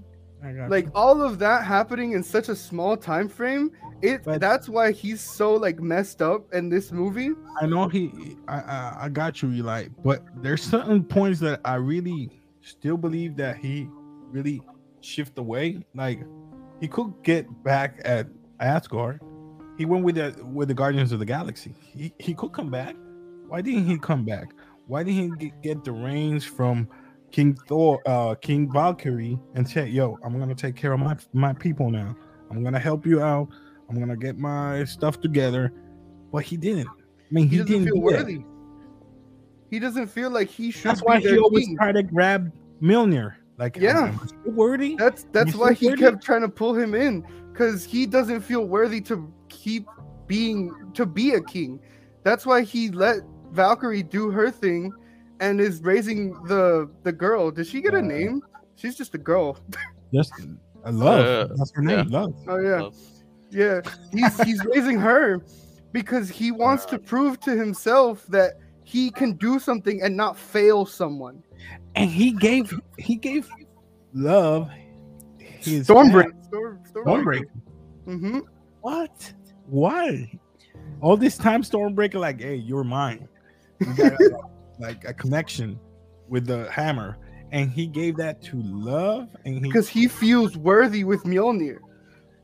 Like 0.69 0.89
all 0.95 1.23
of 1.23 1.39
that 1.39 1.65
happening 1.65 2.13
in 2.13 2.23
such 2.23 2.49
a 2.49 2.57
small 2.57 2.97
time 2.97 3.29
frame, 3.29 3.71
it 4.03 4.25
But- 4.25 4.41
that's 4.41 4.69
why 4.69 4.93
he's 4.93 5.21
so 5.21 5.55
like 5.55 5.81
messed 5.81 6.21
up 6.23 6.53
in 6.53 6.69
this 6.69 6.91
movie. 6.93 7.31
I 7.61 7.67
know 7.67 7.89
he. 7.89 8.37
I, 8.49 8.57
I 8.61 8.97
I 9.03 9.09
got 9.09 9.41
you, 9.43 9.53
Eli. 9.53 9.89
But 10.05 10.23
there's 10.43 10.63
certain 10.63 11.05
points 11.05 11.39
that 11.41 11.61
I 11.65 11.77
really 11.77 12.31
still 12.61 12.97
believe 12.97 13.37
that 13.37 13.57
he 13.57 13.89
really 14.31 14.63
shift 15.01 15.39
away. 15.39 15.85
Like 15.95 16.21
he 16.81 16.89
could 16.89 17.15
get 17.23 17.47
back 17.63 18.01
at 18.05 18.27
Asgard. 18.59 19.21
He 19.79 19.85
went 19.85 20.05
with 20.05 20.17
the 20.17 20.35
with 20.45 20.69
the 20.69 20.75
Guardians 20.75 21.13
of 21.13 21.19
the 21.21 21.25
Galaxy. 21.27 21.75
He 21.81 22.13
he 22.19 22.35
could 22.35 22.53
come 22.53 22.71
back. 22.71 22.97
Why 23.47 23.61
didn't 23.63 23.85
he 23.87 23.99
come 23.99 24.25
back? 24.25 24.53
Why 24.87 25.05
didn't 25.05 25.39
he 25.39 25.49
get, 25.49 25.63
get 25.63 25.85
the 25.85 25.93
reins 25.93 26.45
from 26.45 26.89
King 27.33 27.55
Thor, 27.67 28.01
uh, 28.07 28.35
King 28.37 28.71
Valkyrie, 28.71 29.39
and 29.55 29.69
say, 29.69 29.89
"Yo, 29.89 30.19
I'm 30.25 30.39
gonna 30.39 30.55
take 30.55 30.77
care 30.77 30.93
of 30.93 31.01
my 31.01 31.17
my 31.33 31.53
people 31.53 31.91
now. 31.91 32.15
I'm 32.51 32.63
gonna 32.63 32.79
help 32.79 33.05
you 33.07 33.21
out. 33.23 33.49
I'm 33.89 33.99
gonna 33.99 34.17
get 34.17 34.39
my 34.39 34.85
stuff 34.85 35.21
together." 35.21 35.73
But 36.31 36.45
he 36.45 36.57
didn't. 36.57 36.89
I 36.89 36.93
mean, 37.31 37.49
He, 37.49 37.57
he, 37.57 37.63
doesn't 37.63 37.73
didn't 37.73 37.85
feel 37.87 37.95
do 38.09 38.11
that. 38.17 38.21
worthy. 38.27 38.45
He 39.71 39.79
doesn't 39.79 40.07
feel 40.09 40.31
like 40.31 40.49
he 40.49 40.71
should. 40.71 40.85
That's 40.85 41.01
why 41.01 41.19
be 41.19 41.29
he 41.31 41.39
always 41.39 41.67
king. 41.67 41.77
tried 41.77 41.93
to 41.93 42.03
grab 42.03 42.53
Mjolnir. 42.83 43.35
Like, 43.59 43.77
Yeah. 43.77 44.09
am 44.09 44.21
I 44.23 44.27
still 44.27 44.53
worthy? 44.53 44.97
That's 44.97 45.25
that's 45.33 45.55
why 45.55 45.73
he 45.73 45.87
worthy? 45.89 46.03
kept 46.03 46.23
trying 46.25 46.43
to 46.43 46.49
pull 46.49 46.75
him 46.75 46.95
in 46.95 47.25
because 47.53 47.85
he 47.85 48.07
doesn't 48.07 48.41
feel 48.41 48.67
worthy 48.67 49.01
to 49.03 49.33
keep 49.49 49.87
being 50.27 50.73
to 50.95 51.07
be 51.07 51.33
a 51.35 51.41
king. 51.41 51.81
That's 52.23 52.45
why 52.47 52.63
he 52.63 52.91
let 52.91 53.19
Valkyrie 53.53 54.03
do 54.03 54.31
her 54.31 54.51
thing 54.51 54.93
and 55.43 55.61
is 55.61 55.83
raising 55.83 56.33
the 56.45 56.89
the 57.03 57.13
girl. 57.13 57.51
Does 57.51 57.69
she 57.69 57.81
get 57.83 57.95
a 57.95 57.99
Uh, 57.99 58.03
name? 58.17 58.43
She's 58.77 58.97
just 58.97 59.15
a 59.15 59.19
girl. 59.19 59.59
Just 60.15 60.33
I 60.85 60.91
love. 60.91 61.51
Uh, 61.51 61.55
That's 61.57 61.73
her 61.75 61.83
name. 61.83 62.09
Love. 62.09 62.35
Oh 62.49 62.59
yeah, 62.59 62.81
Love. 62.81 62.97
yeah. 63.51 63.81
He's 64.13 64.41
he's 64.43 64.65
raising 64.75 64.99
her 64.99 65.43
because 65.93 66.29
he 66.29 66.51
wants 66.53 66.85
to 66.87 66.99
prove 66.99 67.39
to 67.41 67.55
himself 67.57 68.27
that 68.29 68.55
he 68.85 69.11
can 69.11 69.35
do 69.35 69.59
something 69.59 70.03
and 70.03 70.17
not 70.17 70.37
fail 70.37 70.87
someone. 70.87 71.43
And 71.95 72.09
he 72.11 72.33
gave 72.33 72.73
he 72.99 73.17
gave 73.17 73.49
love 74.15 74.71
his 75.39 75.87
Stormbreak. 75.89 76.33
Storm, 76.47 76.81
Stormbreaker. 76.93 77.51
Mm-hmm. 78.07 78.39
What? 78.81 79.33
Why? 79.67 80.33
All 81.01 81.17
this 81.17 81.37
time, 81.37 81.63
Stormbreaker, 81.63 82.15
like, 82.21 82.41
hey, 82.41 82.57
you're 82.57 82.85
mine. 82.85 83.29
We 83.81 83.87
got 83.95 84.19
like 84.79 85.05
a 85.05 85.13
connection 85.15 85.79
with 86.29 86.47
the 86.47 86.71
hammer, 86.71 87.19
and 87.53 87.71
he 87.71 87.87
gave 87.87 88.17
that 88.17 88.43
to 88.43 88.61
love, 88.63 89.29
and 89.45 89.55
he 89.57 89.61
because 89.61 89.89
he 89.89 90.09
feels 90.09 90.57
worthy 90.57 91.05
with 91.05 91.23
Mjolnir. 91.25 91.79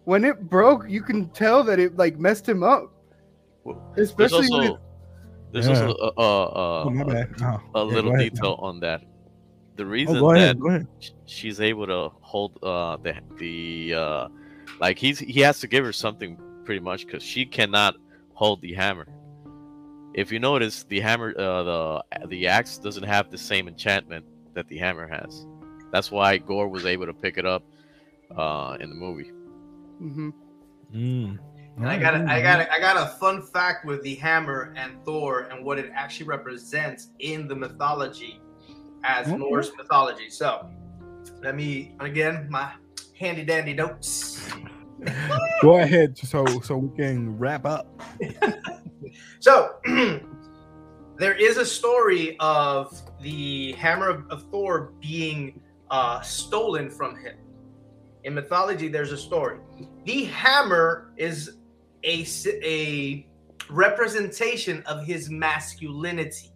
When 0.05 0.25
it 0.25 0.49
broke, 0.49 0.89
you 0.89 1.03
can 1.03 1.29
tell 1.31 1.63
that 1.65 1.79
it 1.79 1.97
like 1.97 2.19
messed 2.19 2.49
him 2.49 2.63
up, 2.63 2.93
Well, 3.65 3.93
There's 3.95 4.09
especially 4.11 4.47
also 4.49 4.73
with 4.73 4.81
there's 5.53 5.67
Yeah. 5.69 5.87
also 5.87 5.97
a, 5.97 6.07
a, 6.21 6.87
Oh, 6.87 6.91
my 6.91 7.03
a. 7.15 7.27
Oh, 7.43 7.61
a 7.75 7.87
yeah, 7.87 7.95
little 7.95 8.15
ahead. 8.15 8.33
detail 8.33 8.57
on 8.59 8.81
that. 8.81 9.03
The 9.77 9.85
Oh, 9.85 9.89
reason 9.89 10.19
go 10.21 10.33
that 10.33 10.37
ahead. 10.39 10.61
Go 10.61 10.69
ahead. 10.69 10.87
sh- 11.01 11.11
she's 11.27 11.61
able 11.61 11.87
to 11.87 12.11
hold 12.21 12.59
uh 12.63 12.97
the 13.03 13.15
the 13.39 13.95
uh 13.95 14.29
like 14.81 14.99
he's 14.99 15.19
he 15.19 15.41
has 15.41 15.61
to 15.61 15.67
give 15.67 15.85
her 15.85 15.93
something 15.93 16.39
pretty 16.65 16.81
much 16.81 17.07
because 17.07 17.23
she 17.23 17.47
cannot 17.47 17.95
hold 18.35 18.61
the 18.61 18.75
hammer 18.75 19.07
if 20.19 20.33
you 20.33 20.39
notice 20.41 20.85
the 20.85 21.01
hammer 21.01 21.33
uh 21.39 21.63
the 21.63 22.27
the 22.27 22.47
axe 22.47 22.79
doesn't 22.79 23.05
have 23.05 23.31
the 23.31 23.39
same 23.39 23.69
enchantment 23.69 24.25
that 24.55 24.67
the 24.69 24.77
hammer 24.79 25.07
has 25.07 25.47
that's 25.93 26.11
why 26.11 26.37
Gorr 26.37 26.69
was 26.69 26.85
able 26.85 27.07
to 27.07 27.15
pick 27.15 27.39
it 27.39 27.47
up 27.47 27.63
uh 28.37 28.77
in 28.81 28.89
the 28.91 28.97
movie 28.97 29.31
Mhm. 30.03 30.33
Mm. 30.95 31.39
And 31.77 31.89
I 31.89 31.99
got 31.99 32.15
a, 32.15 32.25
I 32.25 32.43
got 32.43 32.61
a, 32.61 32.73
I 32.73 32.81
got 32.81 32.97
a 32.97 33.07
fun 33.19 33.43
fact 33.43 33.85
with 33.85 34.03
the 34.03 34.17
hammer 34.17 34.73
and 34.77 35.05
Thor 35.05 35.43
and 35.51 35.65
what 35.65 35.79
it 35.79 35.91
actually 35.95 36.27
represents 36.27 37.11
in 37.21 37.47
the 37.47 37.55
mythology 37.55 38.41
as 39.05 39.29
Okay. 39.29 39.37
Norse 39.37 39.71
mythology. 39.77 40.31
So 40.31 40.69
let 41.43 41.55
me 41.55 41.95
again 42.01 42.49
my 42.51 42.73
handy 43.19 43.45
dandy 43.45 43.75
notes. 43.75 44.49
Go 45.63 45.79
ahead, 45.79 46.19
so 46.19 46.45
so 46.61 46.77
we 46.79 46.97
can 46.97 47.39
wrap 47.39 47.65
up. 47.65 47.87
So 49.41 49.77
there 51.17 51.35
is 51.35 51.57
a 51.57 51.67
story 51.67 52.37
of 52.41 53.01
the 53.21 53.73
hammer 53.73 54.09
of, 54.09 54.31
of 54.31 54.43
Thor 54.51 54.93
being 55.01 55.61
uh, 55.91 56.21
stolen 56.21 56.91
from 56.91 57.17
him. 57.17 57.37
In 58.25 58.35
mythology, 58.35 58.89
there's 58.89 59.13
a 59.13 59.17
story. 59.17 59.59
The 60.05 60.25
hammer 60.25 61.13
is 61.17 61.57
a, 62.05 62.27
a 62.63 63.27
representation 63.71 64.83
of 64.87 65.05
his 65.05 65.31
masculinity. 65.31 66.53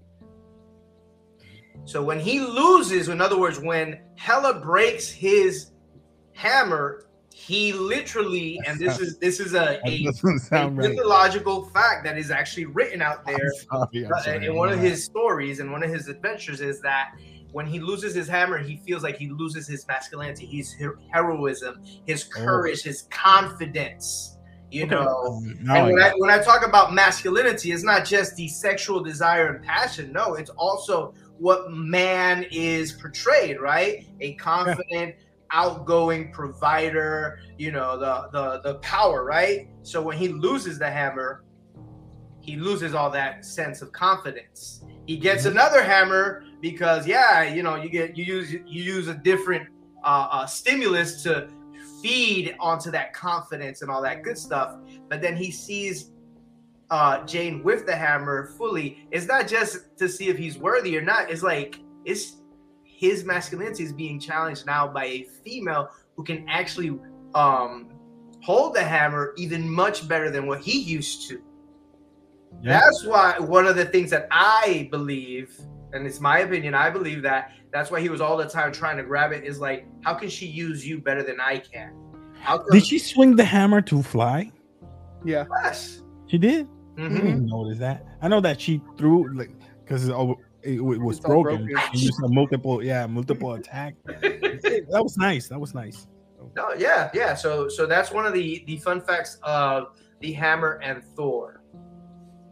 So 1.84 2.02
when 2.02 2.20
he 2.20 2.40
loses, 2.40 3.08
in 3.08 3.20
other 3.20 3.38
words, 3.38 3.58
when 3.58 4.00
Hela 4.14 4.60
breaks 4.60 5.08
his 5.08 5.72
hammer, 6.32 7.06
he 7.34 7.72
literally, 7.72 8.60
and 8.66 8.78
this 8.78 8.98
is 8.98 9.18
this 9.18 9.40
is 9.40 9.54
a, 9.54 9.78
a 9.86 10.06
a 10.52 10.68
right. 10.68 10.72
mythological 10.74 11.66
fact 11.66 12.04
that 12.04 12.18
is 12.18 12.30
actually 12.30 12.66
written 12.66 13.02
out 13.02 13.24
there 13.26 13.50
Sorry, 13.70 14.04
I'm 14.06 14.12
uh, 14.12 14.18
sorry. 14.20 14.46
in 14.46 14.56
one 14.56 14.70
of 14.70 14.78
his 14.80 15.04
stories 15.04 15.60
and 15.60 15.72
one 15.72 15.82
of 15.82 15.90
his 15.90 16.08
adventures 16.08 16.60
is 16.60 16.80
that 16.82 17.08
when 17.52 17.66
he 17.66 17.80
loses 17.80 18.14
his 18.14 18.28
hammer, 18.28 18.58
he 18.58 18.76
feels 18.76 19.02
like 19.02 19.16
he 19.16 19.28
loses 19.28 19.68
his 19.68 19.86
masculinity, 19.86 20.46
his 20.46 20.74
heroism, 21.10 21.76
his 22.06 22.28
Oh. 22.36 22.44
courage, 22.44 22.82
his 22.82 23.02
confidence. 23.10 24.36
You 24.70 24.84
Okay. 24.84 24.94
know, 24.94 25.42
Now 25.60 25.76
and 25.76 25.86
when 25.92 25.96
got 25.98 26.12
I 26.12 26.14
when 26.16 26.30
I 26.30 26.38
talk 26.38 26.66
about 26.66 26.94
masculinity, 26.94 27.72
it's 27.72 27.84
not 27.84 28.06
just 28.06 28.36
the 28.36 28.48
sexual 28.48 29.02
desire 29.02 29.48
and 29.48 29.62
passion. 29.62 30.12
No, 30.12 30.34
it's 30.34 30.50
also 30.50 31.12
what 31.38 31.70
man 31.70 32.46
is 32.50 32.92
portrayed, 32.92 33.60
right? 33.60 34.06
A 34.20 34.34
confident, 34.36 35.14
outgoing 35.52 36.32
provider. 36.32 37.40
You 37.58 37.72
know, 37.72 37.98
the 37.98 38.28
the 38.32 38.60
the 38.62 38.78
power, 38.78 39.24
right? 39.24 39.68
So 39.82 40.02
when 40.02 40.16
he 40.16 40.28
loses 40.28 40.78
the 40.78 40.90
hammer, 40.90 41.44
he 42.40 42.56
loses 42.56 42.94
all 42.94 43.10
that 43.10 43.44
sense 43.44 43.82
of 43.82 43.92
confidence. 43.92 44.84
He 45.06 45.16
gets 45.16 45.44
another 45.44 45.82
hammer 45.82 46.44
because 46.60 47.06
yeah, 47.06 47.42
you 47.42 47.62
know, 47.62 47.76
you 47.76 47.88
get 47.88 48.16
you 48.16 48.24
use 48.24 48.52
you 48.52 48.62
use 48.66 49.08
a 49.08 49.14
different 49.14 49.68
uh, 50.04 50.28
uh, 50.30 50.46
stimulus 50.46 51.22
to 51.22 51.48
feed 52.02 52.54
onto 52.58 52.90
that 52.90 53.12
confidence 53.12 53.82
and 53.82 53.90
all 53.90 54.02
that 54.02 54.22
good 54.22 54.36
stuff. 54.36 54.76
But 55.08 55.20
then 55.20 55.36
he 55.36 55.50
sees 55.50 56.10
uh, 56.90 57.24
Jane 57.24 57.62
with 57.62 57.86
the 57.86 57.94
hammer 57.94 58.52
fully. 58.58 59.06
It's 59.10 59.26
not 59.26 59.48
just 59.48 59.96
to 59.98 60.08
see 60.08 60.28
if 60.28 60.36
he's 60.36 60.58
worthy 60.58 60.96
or 60.96 61.02
not. 61.02 61.30
It's 61.30 61.42
like 61.42 61.80
it's 62.04 62.41
his 63.02 63.24
masculinity 63.24 63.82
is 63.82 63.92
being 63.92 64.20
challenged 64.20 64.64
now 64.64 64.86
by 64.86 65.06
a 65.06 65.24
female 65.44 65.90
who 66.14 66.22
can 66.22 66.48
actually 66.48 66.96
um, 67.34 67.88
hold 68.44 68.76
the 68.76 68.82
hammer 68.82 69.34
even 69.36 69.68
much 69.68 70.06
better 70.06 70.30
than 70.30 70.46
what 70.46 70.60
he 70.60 70.78
used 70.80 71.28
to. 71.28 71.42
Yeah. 72.62 72.78
That's 72.78 73.04
why 73.04 73.40
one 73.40 73.66
of 73.66 73.74
the 73.74 73.86
things 73.86 74.08
that 74.10 74.28
I 74.30 74.88
believe, 74.92 75.50
and 75.92 76.06
it's 76.06 76.20
my 76.20 76.38
opinion, 76.46 76.76
I 76.76 76.90
believe 76.90 77.22
that 77.22 77.50
that's 77.72 77.90
why 77.90 78.00
he 78.00 78.08
was 78.08 78.20
all 78.20 78.36
the 78.36 78.48
time 78.48 78.70
trying 78.70 78.98
to 78.98 79.02
grab 79.02 79.32
it. 79.32 79.42
Is 79.42 79.58
like, 79.58 79.84
how 80.04 80.14
can 80.14 80.28
she 80.28 80.46
use 80.46 80.86
you 80.86 81.00
better 81.00 81.24
than 81.24 81.40
I 81.40 81.58
can? 81.58 81.90
How 82.38 82.58
come? 82.58 82.68
Did 82.70 82.86
she 82.86 83.00
swing 83.00 83.34
the 83.34 83.44
hammer 83.44 83.80
to 83.80 84.00
fly? 84.00 84.52
Yeah. 85.24 85.46
Yes. 85.64 86.02
She 86.28 86.38
did. 86.38 86.68
I 86.96 87.00
Mhm. 87.00 87.14
didn't 87.16 87.46
notice 87.46 87.78
that. 87.80 88.06
I 88.20 88.28
know 88.28 88.40
that 88.40 88.60
she 88.60 88.80
threw 88.96 89.34
like 89.36 89.50
because 89.82 90.08
it, 90.62 90.70
it, 90.70 90.74
it 90.74 90.80
was 90.80 91.16
It's 91.18 91.26
broken. 91.26 91.66
broken. 91.66 91.76
And 91.92 92.00
you 92.00 92.10
saw 92.12 92.28
multiple, 92.28 92.82
yeah, 92.84 93.06
multiple 93.06 93.54
attack. 93.54 93.94
that 94.06 95.00
was 95.02 95.16
nice. 95.16 95.48
That 95.48 95.58
was 95.60 95.74
nice. 95.74 96.06
No, 96.56 96.72
yeah, 96.74 97.10
yeah. 97.14 97.34
So, 97.34 97.68
so 97.68 97.86
that's 97.86 98.10
one 98.10 98.26
of 98.26 98.32
the 98.32 98.64
the 98.66 98.76
fun 98.78 99.00
facts 99.00 99.38
of 99.42 99.96
the 100.20 100.32
hammer 100.32 100.80
and 100.82 101.02
Thor. 101.16 101.62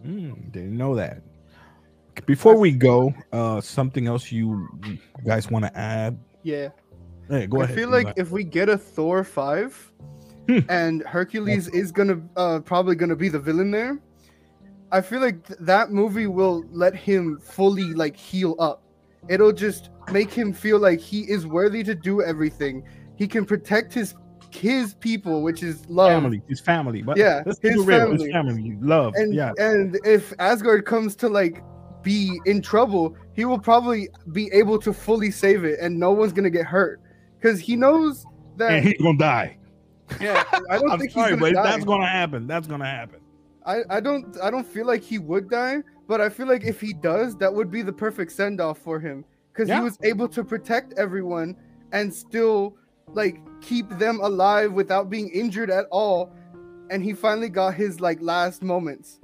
Mm, 0.07 0.51
didn't 0.53 0.77
know 0.77 0.95
that. 0.97 1.23
Before 2.27 2.57
we 2.57 2.71
go, 2.73 3.13
uh, 3.33 3.61
something 3.61 4.07
else 4.07 4.31
you 4.33 4.69
you 4.85 4.99
guys 5.25 5.51
want 5.51 5.65
to 5.65 5.77
add? 5.77 6.19
Yeah. 6.43 6.69
Hey, 7.29 7.47
go 7.47 7.61
I 7.61 7.65
ahead. 7.65 7.77
feel 7.77 7.89
go 7.91 7.97
like 7.97 8.07
ahead. 8.07 8.19
if 8.19 8.31
we 8.31 8.45
get 8.45 8.69
a 8.69 8.77
Thor 8.79 9.25
five, 9.25 9.77
Hmm. 10.49 10.59
and 10.69 11.03
Hercules 11.07 11.69
is 11.69 11.93
gonna 11.93 12.21
uh, 12.37 12.61
probably 12.61 12.95
gonna 12.97 13.15
be 13.17 13.29
the 13.29 13.39
villain 13.39 13.71
there, 13.71 14.01
I 14.93 15.01
feel 15.01 15.21
like 15.21 15.47
th- 15.47 15.59
that 15.63 15.91
movie 15.91 16.27
will 16.27 16.65
let 16.71 16.95
him 16.95 17.39
fully 17.43 17.95
like 17.95 18.17
heal 18.17 18.57
up. 18.59 18.83
It'll 19.29 19.53
just 19.53 19.91
make 20.13 20.33
him 20.33 20.53
feel 20.53 20.79
like 20.79 20.99
he 21.01 21.21
is 21.31 21.47
worthy 21.47 21.83
to 21.85 21.95
do 21.95 22.23
everything. 22.23 22.83
He 23.17 23.29
can 23.29 23.45
protect 23.45 23.93
his 23.95 24.15
his 24.51 24.95
people, 24.95 25.43
which 25.43 25.63
is 25.63 25.89
love. 25.89 26.09
family, 26.11 26.43
his 26.49 26.59
family. 26.61 27.03
But 27.03 27.17
Yeah, 27.17 27.45
his 27.45 27.59
real. 27.63 27.85
family. 27.87 28.25
His 28.25 28.33
family, 28.33 28.77
love. 28.81 29.15
And 29.15 29.33
yeah, 29.35 29.53
and 29.59 29.97
if 30.05 30.33
Asgard 30.41 30.87
comes 30.87 31.15
to 31.17 31.29
like 31.29 31.63
be 32.03 32.41
in 32.47 32.61
trouble, 32.63 33.15
he 33.35 33.45
will 33.45 33.59
probably 33.61 34.09
be 34.33 34.51
able 34.53 34.79
to 34.81 34.93
fully 34.93 35.31
save 35.31 35.65
it, 35.65 35.79
and 35.81 35.99
no 36.01 36.11
one's 36.13 36.33
gonna 36.33 36.51
get 36.51 36.65
hurt 36.67 37.01
because 37.39 37.61
he 37.61 37.77
knows 37.77 38.25
that. 38.57 38.73
and 38.73 38.85
he's 38.85 39.01
gonna 39.01 39.19
die. 39.19 39.57
yeah, 40.21 40.43
I 40.69 40.79
don't 40.79 40.91
I'm 40.93 40.99
think 40.99 41.13
sorry, 41.13 41.31
he's 41.33 41.39
gonna 41.41 41.53
but 41.53 41.63
die. 41.63 41.71
that's 41.71 41.85
gonna 41.85 42.09
happen. 42.09 42.47
That's 42.49 42.67
gonna 42.67 42.87
happen. 42.87 43.20
I, 43.73 43.97
I 43.97 44.01
don't 44.01 44.37
I 44.43 44.51
don't 44.51 44.67
feel 44.67 44.87
like 44.87 45.03
he 45.03 45.19
would 45.19 45.49
die, 45.51 45.79
but 46.09 46.21
I 46.21 46.29
feel 46.29 46.47
like 46.49 46.65
if 46.65 46.81
he 46.81 46.93
does, 46.93 47.37
that 47.37 47.53
would 47.57 47.71
be 47.71 47.83
the 47.83 47.93
perfect 47.93 48.33
send 48.33 48.61
off 48.61 48.79
for 48.79 48.99
him 49.01 49.25
because 49.53 49.69
Yeah. 49.69 49.79
he 49.79 49.85
was 49.85 49.99
able 50.03 50.29
to 50.29 50.43
protect 50.45 50.89
everyone 50.99 51.57
and 51.93 52.13
still 52.13 52.77
like 53.21 53.37
keep 53.61 53.89
them 54.05 54.21
alive 54.23 54.73
without 54.73 55.11
being 55.11 55.29
injured 55.31 55.71
at 55.71 55.87
all, 55.91 56.33
and 56.91 57.03
he 57.03 57.13
finally 57.13 57.49
got 57.49 57.75
his 57.75 58.01
like 58.01 58.19
last 58.21 58.63
moments. 58.63 59.21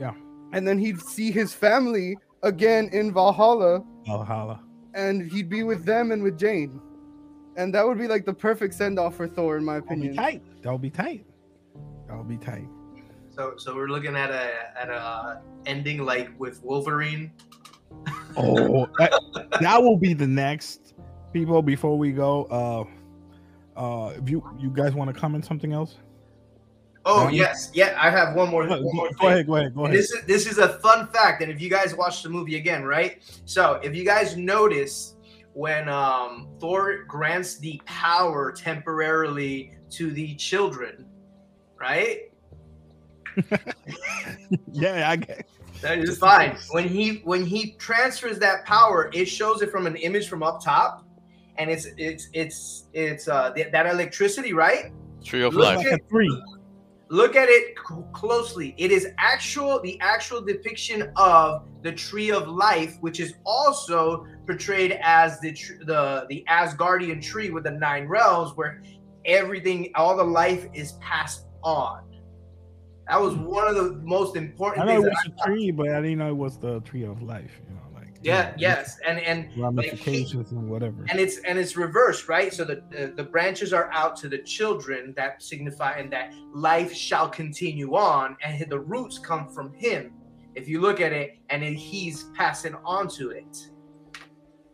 Yeah. 0.00 0.14
and 0.54 0.66
then 0.68 0.78
he'd 0.78 1.00
see 1.00 1.30
his 1.30 1.52
family 1.54 2.16
again 2.42 2.88
in 2.92 3.12
Valhalla, 3.12 3.82
Valhalla. 4.06 4.60
and 4.94 5.30
he'd 5.32 5.48
be 5.48 5.62
with 5.62 5.84
them 5.86 6.12
and 6.12 6.22
with 6.22 6.36
Jane, 6.38 6.80
and 7.56 7.72
that 7.74 7.86
would 7.86 7.98
be 7.98 8.08
like 8.08 8.24
the 8.26 8.34
perfect 8.34 8.74
send 8.74 8.98
off 8.98 9.14
for 9.16 9.26
Thor, 9.28 9.56
in 9.58 9.64
my 9.64 9.74
That'll 9.80 9.86
be 9.88 9.92
opinion. 9.94 10.14
tight. 10.16 10.42
That'll 10.62 10.78
be 10.78 10.90
tight. 10.90 11.24
That'll 12.08 12.24
be 12.24 12.36
tight. 12.36 12.68
So 13.34 13.54
so 13.56 13.74
we're 13.74 13.88
looking 13.88 14.16
at 14.16 14.30
a 14.30 14.78
at 14.80 14.90
a 14.90 15.40
ending 15.66 16.04
like 16.04 16.30
with 16.38 16.62
Wolverine. 16.62 17.32
Oh, 18.36 18.86
that, 18.98 19.12
that 19.60 19.82
will 19.82 19.96
be 19.96 20.14
the 20.14 20.26
next 20.26 20.94
people. 21.32 21.62
Before 21.62 21.96
we 21.98 22.12
go, 22.12 22.44
uh, 23.76 23.80
uh, 23.80 24.10
if 24.10 24.28
you 24.28 24.42
you 24.58 24.70
guys 24.70 24.94
want 24.94 25.12
to 25.12 25.18
comment 25.18 25.44
something 25.44 25.72
else, 25.72 25.96
Oh 27.04 27.26
Um, 27.26 27.34
yes, 27.34 27.70
yeah. 27.74 27.96
I 28.00 28.10
have 28.10 28.34
one 28.34 28.50
more. 28.50 28.66
go, 28.66 28.80
one 28.80 28.96
more 28.96 29.10
go 29.20 29.28
ahead, 29.28 29.46
go 29.46 29.56
ahead, 29.56 29.74
go 29.74 29.84
ahead. 29.84 29.96
This 29.96 30.12
is 30.12 30.24
this 30.24 30.46
is 30.46 30.58
a 30.58 30.78
fun 30.80 31.08
fact, 31.08 31.42
and 31.42 31.50
if 31.50 31.60
you 31.60 31.68
guys 31.68 31.94
watch 31.94 32.22
the 32.22 32.28
movie 32.28 32.56
again, 32.56 32.84
right? 32.84 33.22
So 33.44 33.80
if 33.82 33.94
you 33.94 34.04
guys 34.04 34.36
notice 34.36 35.16
when 35.54 35.88
um, 35.88 36.48
Thor 36.60 37.04
grants 37.04 37.58
the 37.58 37.80
power 37.84 38.52
temporarily 38.52 39.76
to 39.90 40.10
the 40.10 40.34
children, 40.36 41.06
right? 41.78 42.31
Yeah, 44.72 45.10
I 45.10 45.16
get. 45.16 45.46
That 45.80 45.98
is 45.98 46.18
fine. 46.18 46.56
When 46.70 46.86
he 46.88 47.20
when 47.24 47.44
he 47.44 47.72
transfers 47.72 48.38
that 48.38 48.64
power, 48.66 49.10
it 49.12 49.26
shows 49.26 49.62
it 49.62 49.70
from 49.70 49.86
an 49.86 49.96
image 49.96 50.28
from 50.28 50.42
up 50.42 50.62
top, 50.62 51.04
and 51.58 51.70
it's 51.70 51.86
it's 51.96 52.28
it's 52.32 52.84
it's 52.92 53.28
uh 53.28 53.52
th- 53.52 53.72
that 53.72 53.86
electricity, 53.86 54.52
right? 54.52 54.92
Tree 55.24 55.42
of 55.42 55.54
Look 55.54 55.76
life. 55.76 55.86
At- 55.86 56.08
three. 56.08 56.42
look 57.08 57.36
at 57.36 57.48
it 57.48 57.74
c- 57.88 57.94
closely 58.12 58.74
it 58.78 58.90
is 58.90 59.06
actual 59.18 59.80
the 59.82 60.00
actual 60.00 60.40
depiction 60.40 61.12
of 61.16 61.62
the 61.82 61.92
tree 61.92 62.30
of 62.30 62.48
life 62.48 62.96
which 63.00 63.20
is 63.20 63.34
also 63.44 64.24
portrayed 64.46 64.98
as 65.02 65.38
the 65.40 65.52
tr- 65.52 65.74
the 65.84 66.24
the 66.30 66.42
asgardian 66.48 67.20
tree 67.22 67.50
with 67.50 67.64
the 67.64 67.70
nine 67.70 68.06
realms 68.08 68.56
where 68.56 68.82
everything 69.26 69.90
all 69.94 70.16
the 70.16 70.24
life 70.24 70.66
is 70.72 70.92
passed 71.00 71.44
on 71.62 72.00
that 73.08 73.20
was 73.20 73.34
mm. 73.34 73.44
one 73.44 73.68
of 73.68 73.74
the 73.74 74.00
most 74.04 74.36
important. 74.36 74.82
I 74.82 74.86
know 74.86 75.02
it 75.02 75.10
was 75.10 75.26
a 75.26 75.46
tree, 75.46 75.70
but 75.70 75.88
I 75.88 76.00
didn't 76.00 76.18
know 76.18 76.28
it 76.28 76.36
was 76.36 76.58
the 76.58 76.80
tree 76.80 77.04
of 77.04 77.22
life. 77.22 77.60
You 77.68 77.74
know, 77.74 77.80
like 77.94 78.02
yeah 78.22 78.54
yes 78.56 78.98
and 79.06 79.18
and 79.20 79.48
ramifications 79.56 80.52
and 80.52 80.68
whatever. 80.68 81.04
and 81.10 81.18
it's 81.18 81.38
and 81.38 81.58
it's 81.58 81.76
reversed 81.76 82.28
right 82.28 82.52
so 82.54 82.64
the, 82.64 82.82
the 82.90 83.12
the 83.16 83.22
branches 83.22 83.72
are 83.72 83.90
out 83.92 84.16
to 84.16 84.28
the 84.28 84.38
children 84.38 85.12
that 85.16 85.42
signify 85.42 85.92
and 85.92 86.12
that 86.12 86.32
life 86.54 86.92
shall 86.92 87.28
continue 87.28 87.94
on 87.96 88.36
and 88.44 88.64
the 88.70 88.78
roots 88.78 89.18
come 89.18 89.48
from 89.48 89.72
him 89.74 90.12
if 90.54 90.68
you 90.68 90.80
look 90.80 91.00
at 91.00 91.12
it 91.12 91.38
and 91.50 91.62
then 91.62 91.74
he's 91.74 92.24
passing 92.34 92.74
on 92.84 93.08
to 93.08 93.30
it 93.30 93.68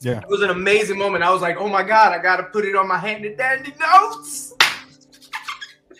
Yeah. 0.01 0.19
it 0.19 0.29
was 0.29 0.43
an 0.43 0.51
amazing 0.51 0.99
moment 0.99 1.25
i 1.25 1.31
was 1.31 1.41
like 1.41 1.57
oh 1.59 1.69
my 1.69 1.83
god 1.83 2.12
i 2.12 2.23
gotta 2.23 2.45
put 2.45 2.64
it 2.64 2.77
on 2.77 2.87
my 2.87 2.99
handy 2.99 3.35
dandy 3.35 3.73
notes 3.81 4.53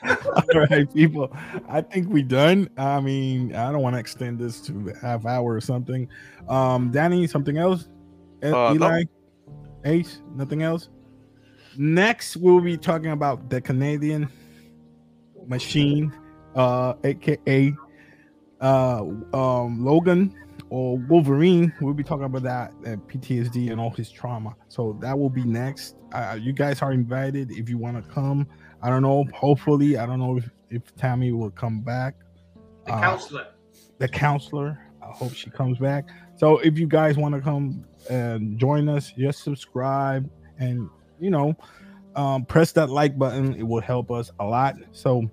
All 0.55 0.67
right, 0.71 0.93
people. 0.93 1.33
I 1.69 1.81
think 1.81 2.09
we 2.09 2.23
done. 2.23 2.69
I 2.77 3.01
mean, 3.01 3.55
I 3.55 3.73
don't 3.73 3.83
want 3.83 3.95
to 3.95 4.01
extend 4.01 4.39
this 4.39 4.61
to 4.63 4.93
half 5.01 5.27
hour 5.27 5.55
or 5.55 5.61
something. 5.61 6.09
Um, 6.49 6.91
Danny, 6.91 7.27
something 7.27 7.59
else? 7.59 7.89
E- 8.45 8.49
Uh, 8.49 8.73
no. 8.73 8.75
Eli, 8.75 9.05
Ace, 9.85 10.23
nothing 10.35 10.63
else. 10.63 10.89
Next, 11.77 12.37
we'll 12.37 12.61
be 12.61 12.77
talking 12.77 13.11
about 13.11 13.51
the 13.51 13.61
Canadian 13.61 14.29
machine, 15.47 16.13
uh, 16.55 16.95
aka 17.05 17.75
uh, 18.61 19.03
um, 19.33 19.85
Logan 19.85 20.35
or 20.71 20.99
Wolverine. 20.99 21.73
We'll 21.81 21.95
be 21.95 22.03
talking 22.05 22.25
about 22.25 22.43
that 22.43 22.73
and 22.85 23.01
PTSD 23.09 23.71
and 23.71 23.81
all 23.81 23.91
his 23.91 24.11
trauma. 24.11 24.55
So 24.69 24.97
that 25.01 25.19
will 25.19 25.31
be 25.31 25.45
next. 25.45 25.97
Uh, 26.13 26.39
you 26.41 26.53
guys 26.53 26.83
are 26.83 26.93
invited 26.93 27.51
if 27.53 27.69
you 27.69 27.79
want 27.79 28.03
to 28.03 28.11
come. 28.11 28.47
I 28.83 28.91
don't 28.91 29.03
know. 29.03 29.25
Hopefully, 29.35 29.99
I 29.99 30.07
don't 30.07 30.19
know 30.19 30.37
if, 30.37 30.49
if 30.71 30.95
Tammy 30.97 31.33
will 31.33 31.51
come 31.51 31.81
back. 31.81 32.15
the 32.87 32.93
Uh, 32.95 33.01
counselor 33.01 33.47
the 33.99 34.09
counselor. 34.09 34.79
I 35.03 35.07
hope 35.07 35.35
she 35.35 35.51
comes 35.51 35.79
back. 35.79 36.09
So 36.37 36.59
if 36.59 36.79
you 36.79 36.87
guys 36.87 37.17
want 37.17 37.35
to 37.35 37.41
come 37.41 37.85
and 38.09 38.59
join 38.59 38.89
us, 38.89 39.13
just 39.13 39.43
subscribe 39.43 40.31
and 40.59 40.89
you 41.21 41.31
know, 41.31 41.57
um, 42.15 42.45
press 42.45 42.73
that 42.73 42.91
like 42.91 43.19
button. 43.19 43.55
It 43.57 43.65
will 43.65 43.81
help 43.81 44.11
us 44.11 44.31
a 44.39 44.45
lot. 44.45 44.77
So 44.93 45.29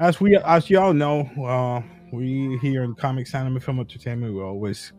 as 0.00 0.20
we 0.20 0.36
as 0.36 0.68
y'all 0.70 0.92
know, 0.92 1.20
uh, 1.44 1.82
we 2.12 2.58
here 2.58 2.82
in 2.84 2.94
Comics 2.94 3.34
Anime 3.34 3.60
Film 3.60 3.80
Entertainment, 3.80 4.34
we 4.34 4.40
always 4.40 4.92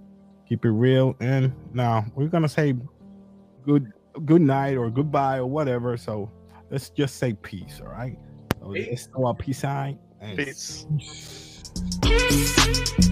keep 0.48 0.66
it 0.66 0.72
real. 0.72 1.16
And 1.20 1.54
now 1.74 2.06
we're 2.16 2.28
gonna 2.28 2.50
say 2.50 2.76
good 3.66 3.92
good 4.26 4.42
night 4.42 4.78
or 4.78 4.90
goodbye 4.90 5.38
or 5.38 5.46
whatever. 5.48 5.96
So 5.98 6.32
let's 6.70 6.90
just 6.90 7.18
say 7.18 7.34
peace, 7.34 7.82
all 7.82 7.92
right? 7.92 8.18
So 8.60 8.74
Peace. 8.74 8.88
let's 8.90 9.06
throw 9.08 9.28
a 9.28 9.34
peace 9.34 9.60
sign. 9.60 10.00
Peace. 10.36 10.86
Peace. 12.02 13.06